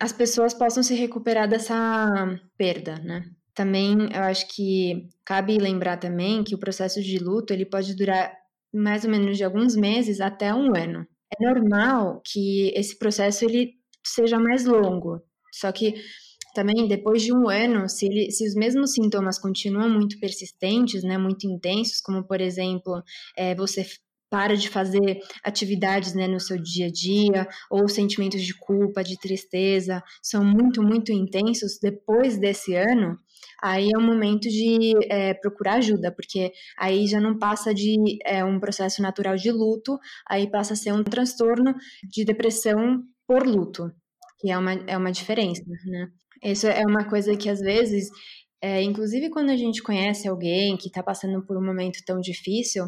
[0.02, 3.24] as pessoas possam se recuperar dessa perda, né?
[3.56, 8.32] Também eu acho que cabe lembrar também que o processo de luto ele pode durar
[8.74, 11.08] mais ou menos de alguns meses até um ano.
[11.32, 13.74] É normal que esse processo ele
[14.06, 15.96] seja mais longo, só que
[16.54, 21.18] também depois de um ano, se, ele, se os mesmos sintomas continuam muito persistentes, né,
[21.18, 23.04] muito intensos, como por exemplo,
[23.36, 23.86] é, você
[24.30, 29.20] para de fazer atividades né, no seu dia a dia, ou sentimentos de culpa, de
[29.20, 33.18] tristeza, são muito, muito intensos depois desse ano,
[33.66, 38.46] aí é o momento de é, procurar ajuda, porque aí já não passa de é,
[38.46, 39.98] um processo natural de luto,
[40.30, 41.74] aí passa a ser um transtorno
[42.04, 43.92] de depressão por luto,
[44.40, 46.08] que é uma, é uma diferença, né?
[46.44, 48.10] Isso é uma coisa que às vezes,
[48.62, 52.86] é, inclusive quando a gente conhece alguém que está passando por um momento tão difícil,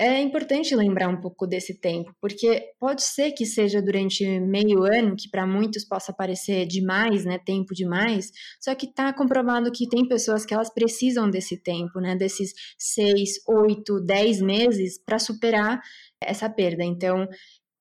[0.00, 5.14] é importante lembrar um pouco desse tempo, porque pode ser que seja durante meio ano,
[5.14, 10.08] que para muitos possa parecer demais, né, tempo demais, só que está comprovado que tem
[10.08, 15.82] pessoas que elas precisam desse tempo, né, desses seis, oito, dez meses para superar
[16.18, 16.82] essa perda.
[16.82, 17.28] Então,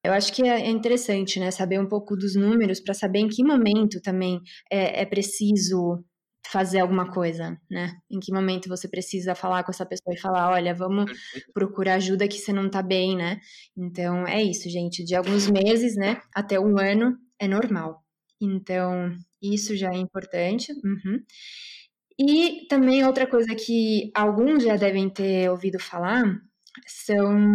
[0.03, 3.45] eu acho que é interessante, né, saber um pouco dos números para saber em que
[3.45, 6.03] momento também é, é preciso
[6.47, 7.97] fazer alguma coisa, né?
[8.09, 11.11] Em que momento você precisa falar com essa pessoa e falar, olha, vamos
[11.53, 13.39] procurar ajuda que você não tá bem, né?
[13.77, 15.03] Então é isso, gente.
[15.03, 18.03] De alguns meses, né, até um ano é normal.
[18.41, 20.71] Então isso já é importante.
[20.83, 21.23] Uhum.
[22.19, 26.23] E também outra coisa que alguns já devem ter ouvido falar
[26.85, 27.47] são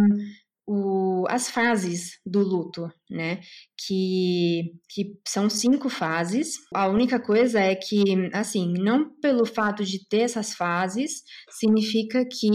[0.67, 3.39] o, as fases do luto, né?
[3.77, 6.55] Que, que são cinco fases.
[6.73, 12.49] A única coisa é que, assim, não pelo fato de ter essas fases, significa que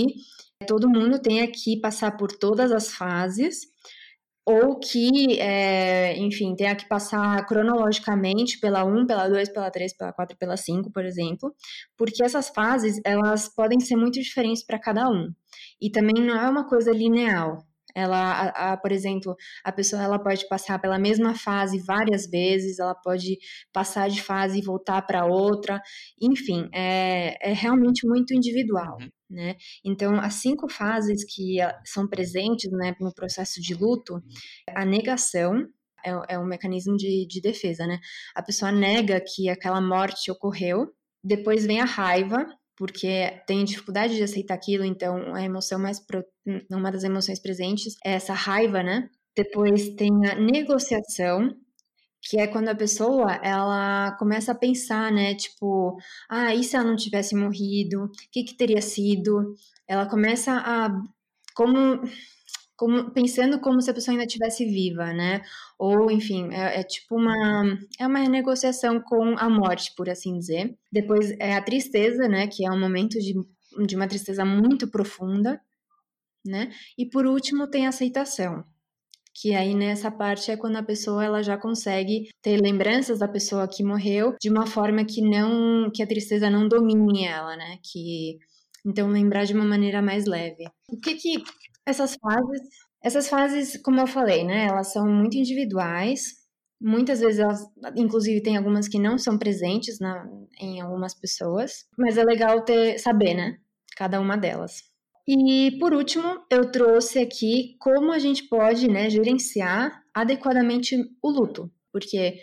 [0.66, 3.60] todo mundo tenha que passar por todas as fases
[4.44, 10.12] ou que, é, enfim, tenha que passar cronologicamente pela 1, pela 2, pela 3, pela
[10.12, 11.54] 4 pela 5, por exemplo,
[11.96, 15.32] porque essas fases, elas podem ser muito diferentes para cada um.
[15.80, 17.58] E também não é uma coisa linear,
[17.94, 22.78] ela, a, a, por exemplo, a pessoa ela pode passar pela mesma fase várias vezes,
[22.78, 23.38] ela pode
[23.72, 25.80] passar de fase e voltar para outra,
[26.20, 29.08] enfim, é, é realmente muito individual, uhum.
[29.28, 29.56] né?
[29.84, 34.22] Então, as cinco fases que ah, são presentes né, no processo de luto,
[34.68, 35.66] a negação,
[36.04, 37.98] é, é um mecanismo de, de defesa, né?
[38.34, 40.88] A pessoa nega que aquela morte ocorreu,
[41.22, 42.46] depois vem a raiva,
[42.80, 46.24] porque tem dificuldade de aceitar aquilo, então a emoção mais pro...
[46.70, 49.10] uma das emoções presentes é essa raiva, né?
[49.36, 51.54] Depois tem a negociação,
[52.22, 55.94] que é quando a pessoa ela começa a pensar, né, tipo,
[56.30, 58.04] ah, e se ela não tivesse morrido?
[58.04, 59.54] O que que teria sido?
[59.86, 60.88] Ela começa a
[61.54, 62.00] como
[62.80, 65.42] como, pensando como se a pessoa ainda estivesse viva, né?
[65.78, 70.74] Ou, enfim, é, é, tipo uma é uma renegociação com a morte, por assim dizer.
[70.90, 72.46] Depois é a tristeza, né?
[72.46, 73.34] Que é um momento de,
[73.86, 75.60] de uma tristeza muito profunda,
[76.42, 76.70] né?
[76.96, 78.64] E por último tem a aceitação,
[79.34, 83.68] que aí nessa parte é quando a pessoa ela já consegue ter lembranças da pessoa
[83.68, 87.76] que morreu de uma forma que não que a tristeza não domine ela, né?
[87.82, 88.38] Que
[88.86, 90.64] então lembrar de uma maneira mais leve.
[90.88, 91.44] O que que
[91.86, 92.60] essas fases,
[93.02, 96.38] essas fases, como eu falei, né, elas são muito individuais.
[96.80, 97.60] Muitas vezes elas,
[97.96, 100.26] inclusive, tem algumas que não são presentes na,
[100.58, 103.58] em algumas pessoas, mas é legal ter saber, né,
[103.96, 104.82] cada uma delas.
[105.28, 111.70] E por último, eu trouxe aqui como a gente pode, né, gerenciar adequadamente o luto,
[111.92, 112.40] porque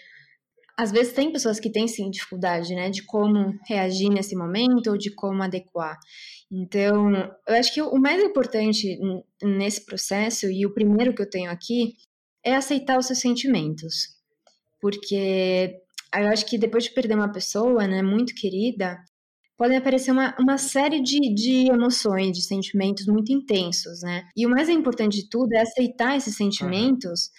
[0.78, 4.98] às vezes tem pessoas que têm sim dificuldade, né, de como reagir nesse momento ou
[4.98, 5.98] de como adequar.
[6.52, 7.12] Então,
[7.48, 9.00] eu acho que o mais importante
[9.42, 11.96] nesse processo, e o primeiro que eu tenho aqui,
[12.44, 14.16] é aceitar os seus sentimentos.
[14.80, 15.82] Porque
[16.16, 18.98] eu acho que depois de perder uma pessoa, né, muito querida,
[19.58, 24.24] podem aparecer uma, uma série de, de emoções, de sentimentos muito intensos, né?
[24.38, 27.32] E o mais importante de tudo é aceitar esses sentimentos uhum.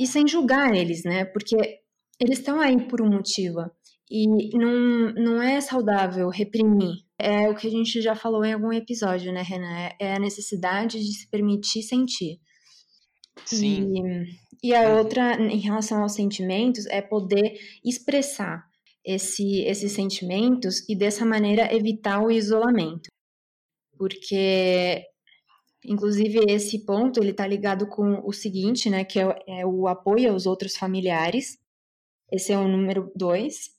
[0.00, 1.24] e sem julgar eles, né?
[1.24, 1.81] Porque
[2.22, 3.60] eles estão aí por um motivo.
[4.10, 6.98] E não, não é saudável reprimir.
[7.18, 9.90] É o que a gente já falou em algum episódio, né, Renan?
[9.98, 12.38] É a necessidade de se permitir sentir.
[13.46, 13.90] Sim.
[14.62, 14.98] E, e a uhum.
[14.98, 18.64] outra, em relação aos sentimentos, é poder expressar
[19.04, 23.08] esse, esses sentimentos e dessa maneira evitar o isolamento.
[23.96, 25.04] Porque,
[25.84, 30.32] inclusive, esse ponto ele está ligado com o seguinte, né, que é, é o apoio
[30.32, 31.61] aos outros familiares.
[32.32, 33.70] Esse é o número dois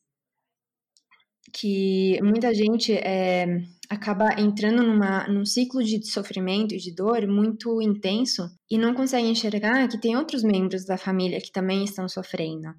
[1.54, 3.46] que muita gente é,
[3.88, 9.28] acaba entrando numa, num ciclo de sofrimento e de dor muito intenso e não consegue
[9.28, 12.70] enxergar que tem outros membros da família que também estão sofrendo.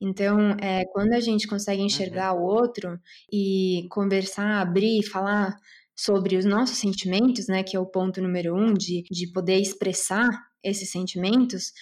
[0.00, 2.42] Então, é, quando a gente consegue enxergar uhum.
[2.42, 2.98] o outro
[3.32, 5.56] e conversar, abrir, falar
[5.96, 10.28] sobre os nossos sentimentos, né, que é o ponto número um, de, de poder expressar
[10.62, 11.72] esses sentimentos,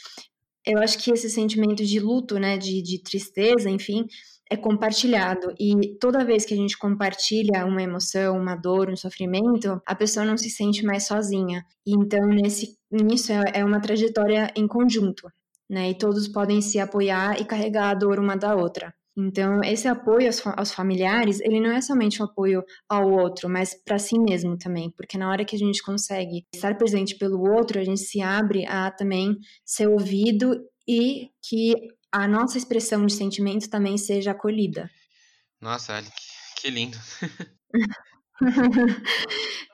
[0.68, 4.04] eu acho que esse sentimento de luto, né, de, de tristeza, enfim,
[4.50, 9.80] é compartilhado e toda vez que a gente compartilha uma emoção, uma dor, um sofrimento,
[9.86, 11.64] a pessoa não se sente mais sozinha.
[11.86, 15.30] Então nesse nisso é, é uma trajetória em conjunto,
[15.68, 15.90] né?
[15.90, 18.94] E todos podem se apoiar e carregar a dor uma da outra.
[19.20, 23.74] Então, esse apoio aos, aos, familiares, ele não é somente um apoio ao outro, mas
[23.74, 27.80] para si mesmo também, porque na hora que a gente consegue estar presente pelo outro,
[27.80, 30.54] a gente se abre a também ser ouvido
[30.86, 31.74] e que
[32.12, 34.88] a nossa expressão de sentimento também seja acolhida.
[35.60, 36.08] Nossa, Ali,
[36.56, 36.96] que lindo.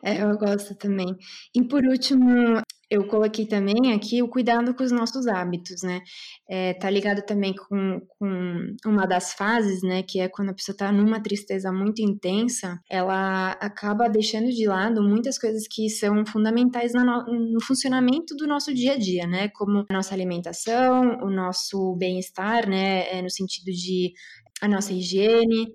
[0.02, 1.14] é, eu gosto também.
[1.54, 2.62] E por último,
[2.94, 6.00] eu coloquei também aqui o cuidado com os nossos hábitos, né?
[6.48, 10.02] É, tá ligado também com, com uma das fases, né?
[10.02, 15.02] Que é quando a pessoa tá numa tristeza muito intensa, ela acaba deixando de lado
[15.02, 19.48] muitas coisas que são fundamentais no, no funcionamento do nosso dia a dia, né?
[19.48, 23.18] Como a nossa alimentação, o nosso bem-estar, né?
[23.18, 24.12] É, no sentido de
[24.60, 25.74] a nossa higiene,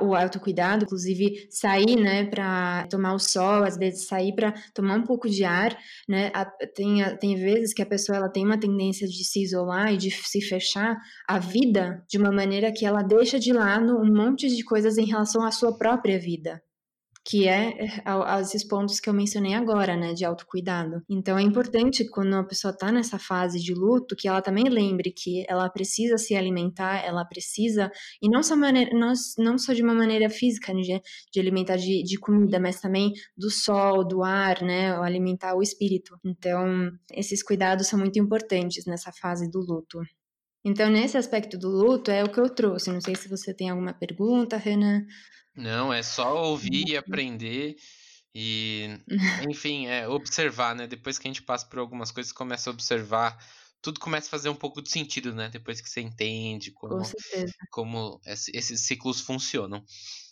[0.00, 5.04] o autocuidado, inclusive sair, né, para tomar o sol, às vezes sair para tomar um
[5.04, 5.76] pouco de ar,
[6.08, 6.30] né,
[6.74, 10.10] tem, tem vezes que a pessoa ela tem uma tendência de se isolar e de
[10.10, 10.96] se fechar
[11.28, 15.04] a vida de uma maneira que ela deixa de lado um monte de coisas em
[15.04, 16.62] relação à sua própria vida,
[17.24, 17.76] que é
[18.40, 21.02] esses pontos que eu mencionei agora, né, de autocuidado.
[21.08, 25.12] Então é importante quando a pessoa está nessa fase de luto que ela também lembre
[25.12, 27.90] que ela precisa se alimentar, ela precisa
[28.22, 31.00] e não só maneira, não, não só de uma maneira física né, de,
[31.32, 36.18] de alimentar de, de comida, mas também do sol, do ar, né, alimentar o espírito.
[36.24, 40.00] Então esses cuidados são muito importantes nessa fase do luto.
[40.62, 42.92] Então, nesse aspecto do luto, é o que eu trouxe.
[42.92, 45.06] Não sei se você tem alguma pergunta, Renan.
[45.60, 47.76] Não, é só ouvir e aprender
[48.34, 48.98] e,
[49.38, 50.86] enfim, é observar, né?
[50.86, 53.44] Depois que a gente passa por algumas coisas, começa a observar,
[53.82, 55.48] tudo começa a fazer um pouco de sentido, né?
[55.50, 57.14] Depois que você entende como,
[57.70, 59.84] como esses ciclos funcionam.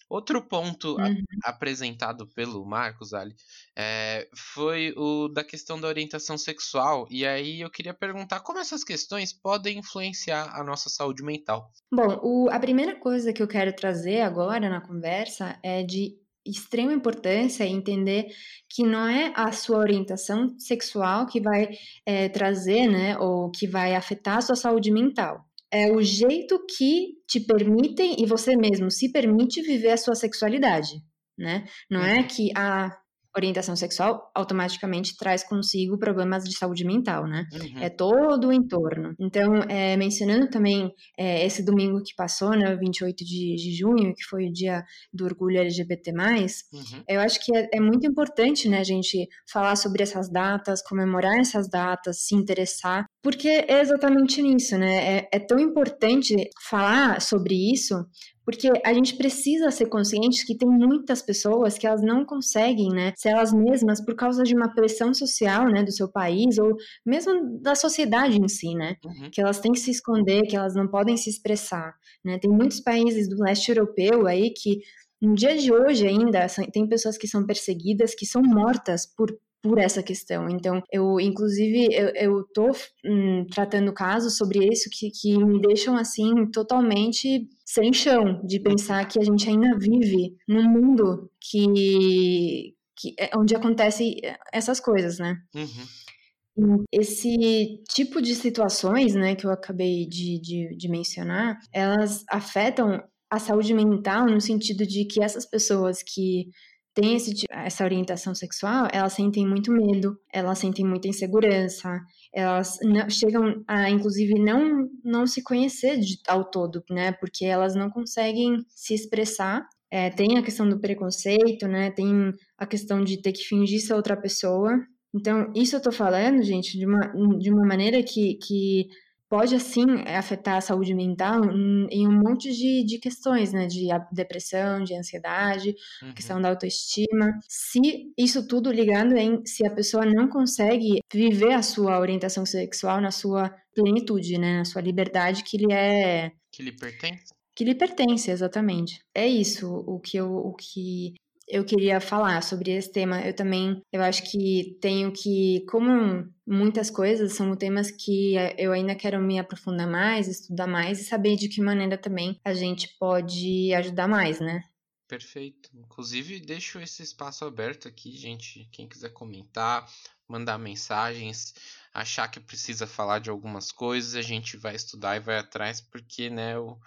[0.08, 1.22] Outro ponto uhum.
[1.44, 3.34] apresentado pelo Marcos Ali
[3.76, 7.06] é, foi o da questão da orientação sexual.
[7.10, 11.70] E aí eu queria perguntar como essas questões podem influenciar a nossa saúde mental.
[11.92, 16.92] Bom, o, a primeira coisa que eu quero trazer agora na conversa é de extrema
[16.94, 18.28] importância entender
[18.68, 21.68] que não é a sua orientação sexual que vai
[22.06, 27.14] é, trazer, né, ou que vai afetar a sua saúde mental é o jeito que
[27.26, 31.02] te permitem e você mesmo se permite viver a sua sexualidade,
[31.36, 31.66] né?
[31.90, 32.96] Não é que a
[33.38, 37.46] orientação sexual automaticamente traz consigo problemas de saúde mental, né?
[37.52, 37.82] Uhum.
[37.82, 39.14] É todo o entorno.
[39.18, 44.24] Então, é, mencionando também é, esse domingo que passou, né, 28 de, de junho, que
[44.24, 47.02] foi o dia do orgulho LGBT+, uhum.
[47.08, 51.38] eu acho que é, é, muito importante, né, a gente falar sobre essas datas, comemorar
[51.38, 55.18] essas datas, se interessar, porque é exatamente nisso, né?
[55.18, 56.34] É, é tão importante
[56.66, 57.94] falar sobre isso
[58.42, 63.12] porque a gente precisa ser consciente que tem muitas pessoas que elas não conseguem, né,
[63.14, 66.74] ser elas mesmas por causa de uma pressão social, né, do seu país ou
[67.04, 69.28] mesmo da sociedade em si, né, uhum.
[69.30, 71.92] que elas têm que se esconder, que elas não podem se expressar,
[72.24, 72.38] né.
[72.38, 74.78] Tem muitos países do leste europeu aí que
[75.20, 79.30] no dia de hoje ainda tem pessoas que são perseguidas, que são mortas por
[79.62, 80.48] por essa questão.
[80.48, 82.70] Então, eu, inclusive, eu, eu tô
[83.04, 89.06] hum, tratando casos sobre isso que, que me deixam, assim, totalmente sem chão, de pensar
[89.06, 94.16] que a gente ainda vive num mundo que, que é onde acontece
[94.52, 95.36] essas coisas, né?
[95.54, 96.84] Uhum.
[96.92, 103.00] Esse tipo de situações, né, que eu acabei de, de, de mencionar, elas afetam
[103.30, 106.48] a saúde mental no sentido de que essas pessoas que
[106.94, 112.00] têm esse, essa orientação sexual, elas sentem muito medo, elas sentem muita insegurança,
[112.32, 117.12] elas não, chegam a, inclusive, não, não se conhecer de, ao todo, né?
[117.12, 119.66] Porque elas não conseguem se expressar.
[119.90, 121.90] É, tem a questão do preconceito, né?
[121.90, 124.72] Tem a questão de ter que fingir ser outra pessoa.
[125.14, 128.88] Então, isso eu tô falando, gente, de uma, de uma maneira que, que
[129.28, 131.44] pode assim afetar a saúde mental
[131.90, 133.66] em, um monte de, de questões, né?
[133.66, 136.14] De depressão, de ansiedade, uhum.
[136.14, 137.38] questão da autoestima.
[137.48, 137.80] Se
[138.16, 143.10] isso tudo ligado em se a pessoa não consegue viver a sua orientação sexual na
[143.10, 144.58] sua plenitude, né?
[144.58, 146.32] Na sua liberdade que lhe é.
[146.50, 147.26] Que lhe pertence?
[147.54, 149.00] Que lhe pertence, exatamente.
[149.14, 151.14] É isso o que eu, o que
[151.48, 153.20] eu queria falar sobre esse tema.
[153.22, 158.94] Eu também, eu acho que tenho que, como muitas coisas, são temas que eu ainda
[158.94, 163.72] quero me aprofundar mais, estudar mais e saber de que maneira também a gente pode
[163.74, 164.62] ajudar mais, né?
[165.08, 165.70] Perfeito.
[165.74, 168.68] Inclusive, deixo esse espaço aberto aqui, gente.
[168.70, 169.90] Quem quiser comentar,
[170.28, 171.54] mandar mensagens,
[171.94, 176.28] achar que precisa falar de algumas coisas, a gente vai estudar e vai atrás, porque,
[176.28, 176.78] né, o,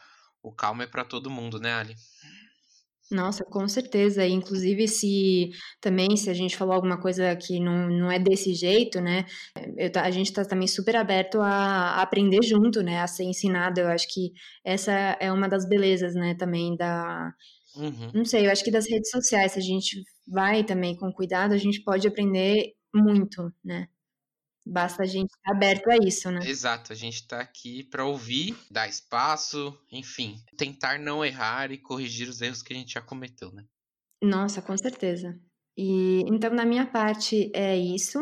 [0.44, 1.96] o calma é para todo mundo, né, Ali?
[3.12, 4.26] Nossa, com certeza.
[4.26, 5.50] Inclusive, se
[5.82, 9.26] também, se a gente falou alguma coisa que não, não é desse jeito, né?
[9.78, 13.02] Eu, a gente está também super aberto a, a, aprender junto, né?
[13.02, 13.82] A ser ensinado.
[13.82, 14.32] Eu acho que
[14.64, 16.36] essa é uma das belezas, né?
[16.36, 17.34] Também da.
[17.76, 18.12] Uhum.
[18.14, 21.54] Não sei, eu acho que das redes sociais, se a gente vai também com cuidado,
[21.54, 23.88] a gente pode aprender muito, né?
[24.66, 26.40] Basta a gente estar aberto a isso, né?
[26.46, 32.30] Exato, a gente está aqui para ouvir, dar espaço, enfim, tentar não errar e corrigir
[32.30, 33.66] os erros que a gente já cometeu, né?
[34.24, 35.40] Nossa, com certeza.
[35.76, 38.20] E então, na minha parte, é isso.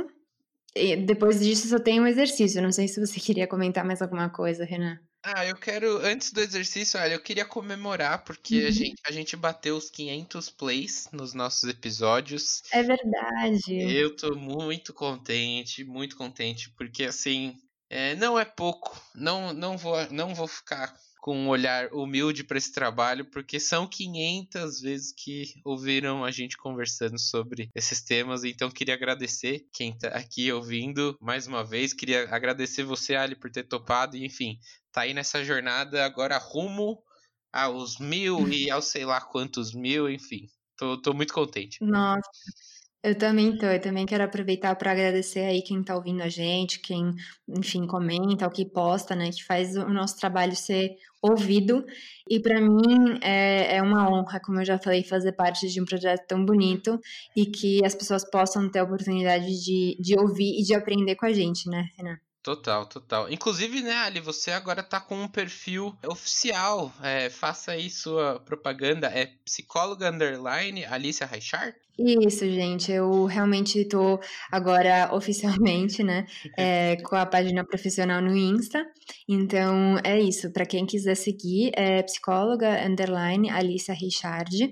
[0.76, 2.62] E depois disso, eu tenho um exercício.
[2.62, 4.98] Não sei se você queria comentar mais alguma coisa, Renan.
[5.24, 8.68] Ah, eu quero, antes do exercício, olha, eu queria comemorar, porque uhum.
[8.68, 12.64] a, gente, a gente bateu os 500 plays nos nossos episódios.
[12.72, 13.74] É verdade.
[13.74, 17.58] Eu tô muito contente, muito contente, porque assim,
[17.90, 22.58] é, não é pouco, não, não, vou, não vou ficar com um olhar humilde para
[22.58, 28.72] esse trabalho, porque são 500 vezes que ouviram a gente conversando sobre esses temas, então
[28.72, 33.64] queria agradecer quem está aqui ouvindo mais uma vez, queria agradecer você, Ali, por ter
[33.64, 34.58] topado, e enfim,
[34.92, 37.04] tá aí nessa jornada agora rumo
[37.52, 40.48] aos mil e aos sei lá quantos mil, enfim,
[40.78, 41.84] tô, tô muito contente.
[41.84, 42.30] Nossa,
[43.04, 46.82] eu também tô, eu também quero aproveitar para agradecer aí quem tá ouvindo a gente,
[46.82, 47.14] quem,
[47.48, 51.86] enfim, comenta, o que posta, né, que faz o nosso trabalho ser ouvido.
[52.30, 55.86] E para mim é, é uma honra, como eu já falei, fazer parte de um
[55.86, 57.00] projeto tão bonito
[57.36, 61.26] e que as pessoas possam ter a oportunidade de, de ouvir e de aprender com
[61.26, 62.18] a gente, né, Renan?
[62.42, 63.30] Total, total.
[63.30, 66.92] Inclusive, né, Ali, você agora tá com um perfil oficial.
[67.04, 69.08] É, faça aí sua propaganda.
[69.08, 71.76] É psicóloga underline Alicia Reichard?
[71.98, 72.94] Isso, gente.
[72.94, 74.18] Eu realmente tô
[74.50, 76.26] agora oficialmente, né,
[76.58, 78.86] é, com a página profissional no Insta.
[79.28, 80.50] Então, é isso.
[80.54, 84.72] Para quem quiser seguir, é psicóloga underline Alicia Richard.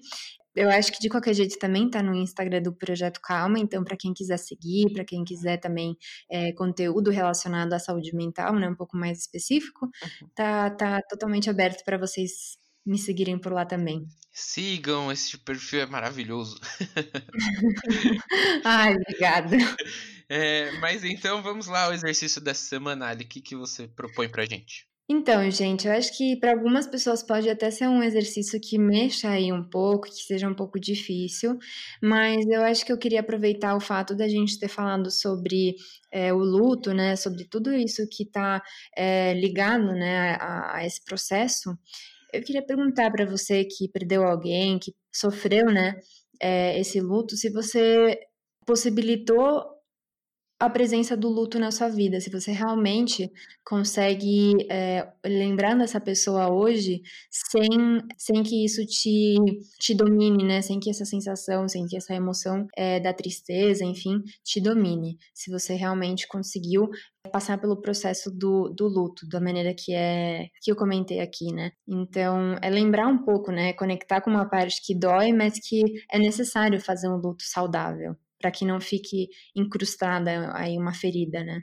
[0.58, 3.96] Eu acho que de qualquer jeito também tá no Instagram do Projeto Calma, então para
[3.96, 5.96] quem quiser seguir, para quem quiser também
[6.30, 10.30] é, conteúdo relacionado à saúde mental, né, um pouco mais específico, uhum.
[10.36, 14.08] tá, tá totalmente aberto para vocês me seguirem por lá também.
[14.32, 16.60] Sigam, esse perfil é maravilhoso.
[18.66, 19.58] Ai, obrigada.
[20.30, 23.24] É, mas então vamos lá ao exercício dessa semana, Ali.
[23.24, 24.86] O que, que você propõe pra gente?
[25.10, 29.30] Então, gente, eu acho que para algumas pessoas pode até ser um exercício que mexa
[29.30, 31.58] aí um pouco, que seja um pouco difícil,
[32.04, 35.76] mas eu acho que eu queria aproveitar o fato da gente ter falado sobre
[36.12, 38.62] é, o luto, né, sobre tudo isso que está
[38.98, 41.78] é, ligado, né, a, a, esse processo.
[42.34, 45.96] Eu queria perguntar para você que perdeu alguém, que sofreu, né,
[46.42, 48.20] é, esse luto, se você
[48.66, 49.77] possibilitou
[50.60, 53.32] a presença do luto na sua vida, se você realmente
[53.64, 57.70] consegue é, lembrar dessa pessoa hoje sem,
[58.18, 59.36] sem que isso te,
[59.80, 60.62] te domine, né?
[60.64, 65.20] Sem que essa sensação, sem que essa emoção é, da tristeza, enfim, te domine.
[65.32, 66.90] Se você realmente conseguiu
[67.32, 71.72] passar pelo processo do, do luto, da maneira que é que eu comentei aqui, né?
[71.88, 73.74] Então, é lembrar um pouco, né?
[73.74, 78.52] Conectar com uma parte que dói, mas que é necessário fazer um luto saudável para
[78.52, 81.62] que não fique incrustada aí uma ferida, né?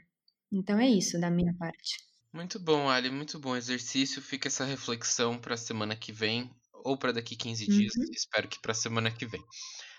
[0.51, 1.97] Então é isso da minha parte.
[2.33, 4.21] Muito bom, Ali, muito bom exercício.
[4.21, 6.51] Fica essa reflexão para a semana que vem
[6.83, 7.95] ou para daqui 15 dias.
[7.95, 8.03] Uhum.
[8.11, 9.41] Espero que para a semana que vem.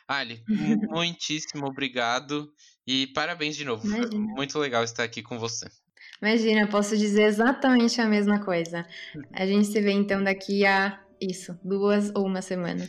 [0.06, 0.42] Ali,
[0.90, 2.52] muitíssimo obrigado
[2.86, 3.86] e parabéns de novo.
[3.86, 4.34] Imagina.
[4.34, 5.66] Muito legal estar aqui com você.
[6.22, 8.86] Imagina, posso dizer exatamente a mesma coisa.
[9.32, 12.88] A gente se vê então daqui a isso, duas ou uma semana.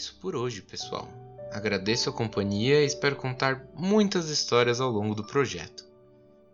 [0.00, 1.06] Isso por hoje, pessoal.
[1.52, 5.84] Agradeço a companhia e espero contar muitas histórias ao longo do projeto.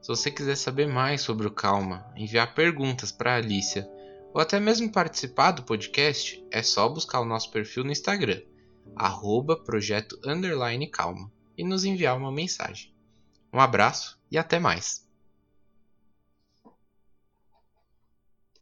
[0.02, 3.88] Se você quiser saber mais sobre o Calma, enviar perguntas para a Alicia
[4.34, 8.42] ou até mesmo participar do podcast, é só buscar o nosso perfil no Instagram,
[8.94, 10.18] arroba projeto
[10.92, 12.92] calma, e nos enviar uma mensagem.
[13.52, 15.05] Um abraço e até mais!